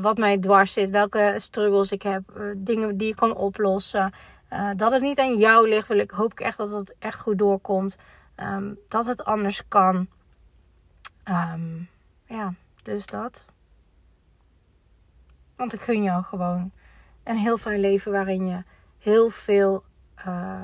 [0.00, 0.90] wat mij dwars zit.
[0.90, 2.22] Welke struggles ik heb.
[2.56, 4.12] dingen die ik kan oplossen.
[4.52, 7.20] Uh, dat het niet aan jou ligt, wil ik, hoop ik echt dat het echt
[7.20, 7.96] goed doorkomt.
[8.36, 10.08] Um, dat het anders kan.
[11.28, 11.88] Um,
[12.26, 13.44] ja, dus dat.
[15.56, 16.70] Want ik gun jou gewoon
[17.24, 18.62] een heel fijn leven waarin je
[18.98, 19.84] heel veel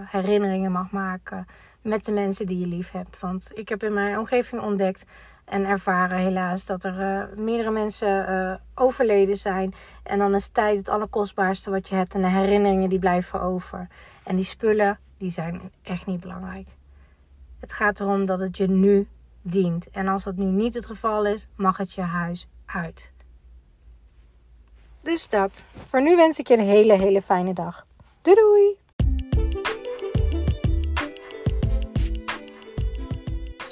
[0.05, 1.47] herinneringen mag maken
[1.83, 3.21] met de mensen die je lief hebt.
[3.21, 5.05] Want ik heb in mijn omgeving ontdekt
[5.51, 9.75] en ervaren helaas dat er uh, meerdere mensen uh, overleden zijn.
[10.03, 12.15] En dan is tijd het allerkostbaarste wat je hebt.
[12.15, 13.89] En de herinneringen die blijven over.
[14.25, 16.69] En die spullen, die zijn echt niet belangrijk.
[17.61, 19.09] Het gaat erom dat het je nu
[19.43, 19.91] dient.
[19.91, 23.13] En als dat nu niet het geval is, mag het je huis uit.
[25.03, 25.65] Dus dat.
[25.89, 27.87] Voor nu wens ik je een hele, hele fijne dag.
[28.23, 29.40] Doei doei!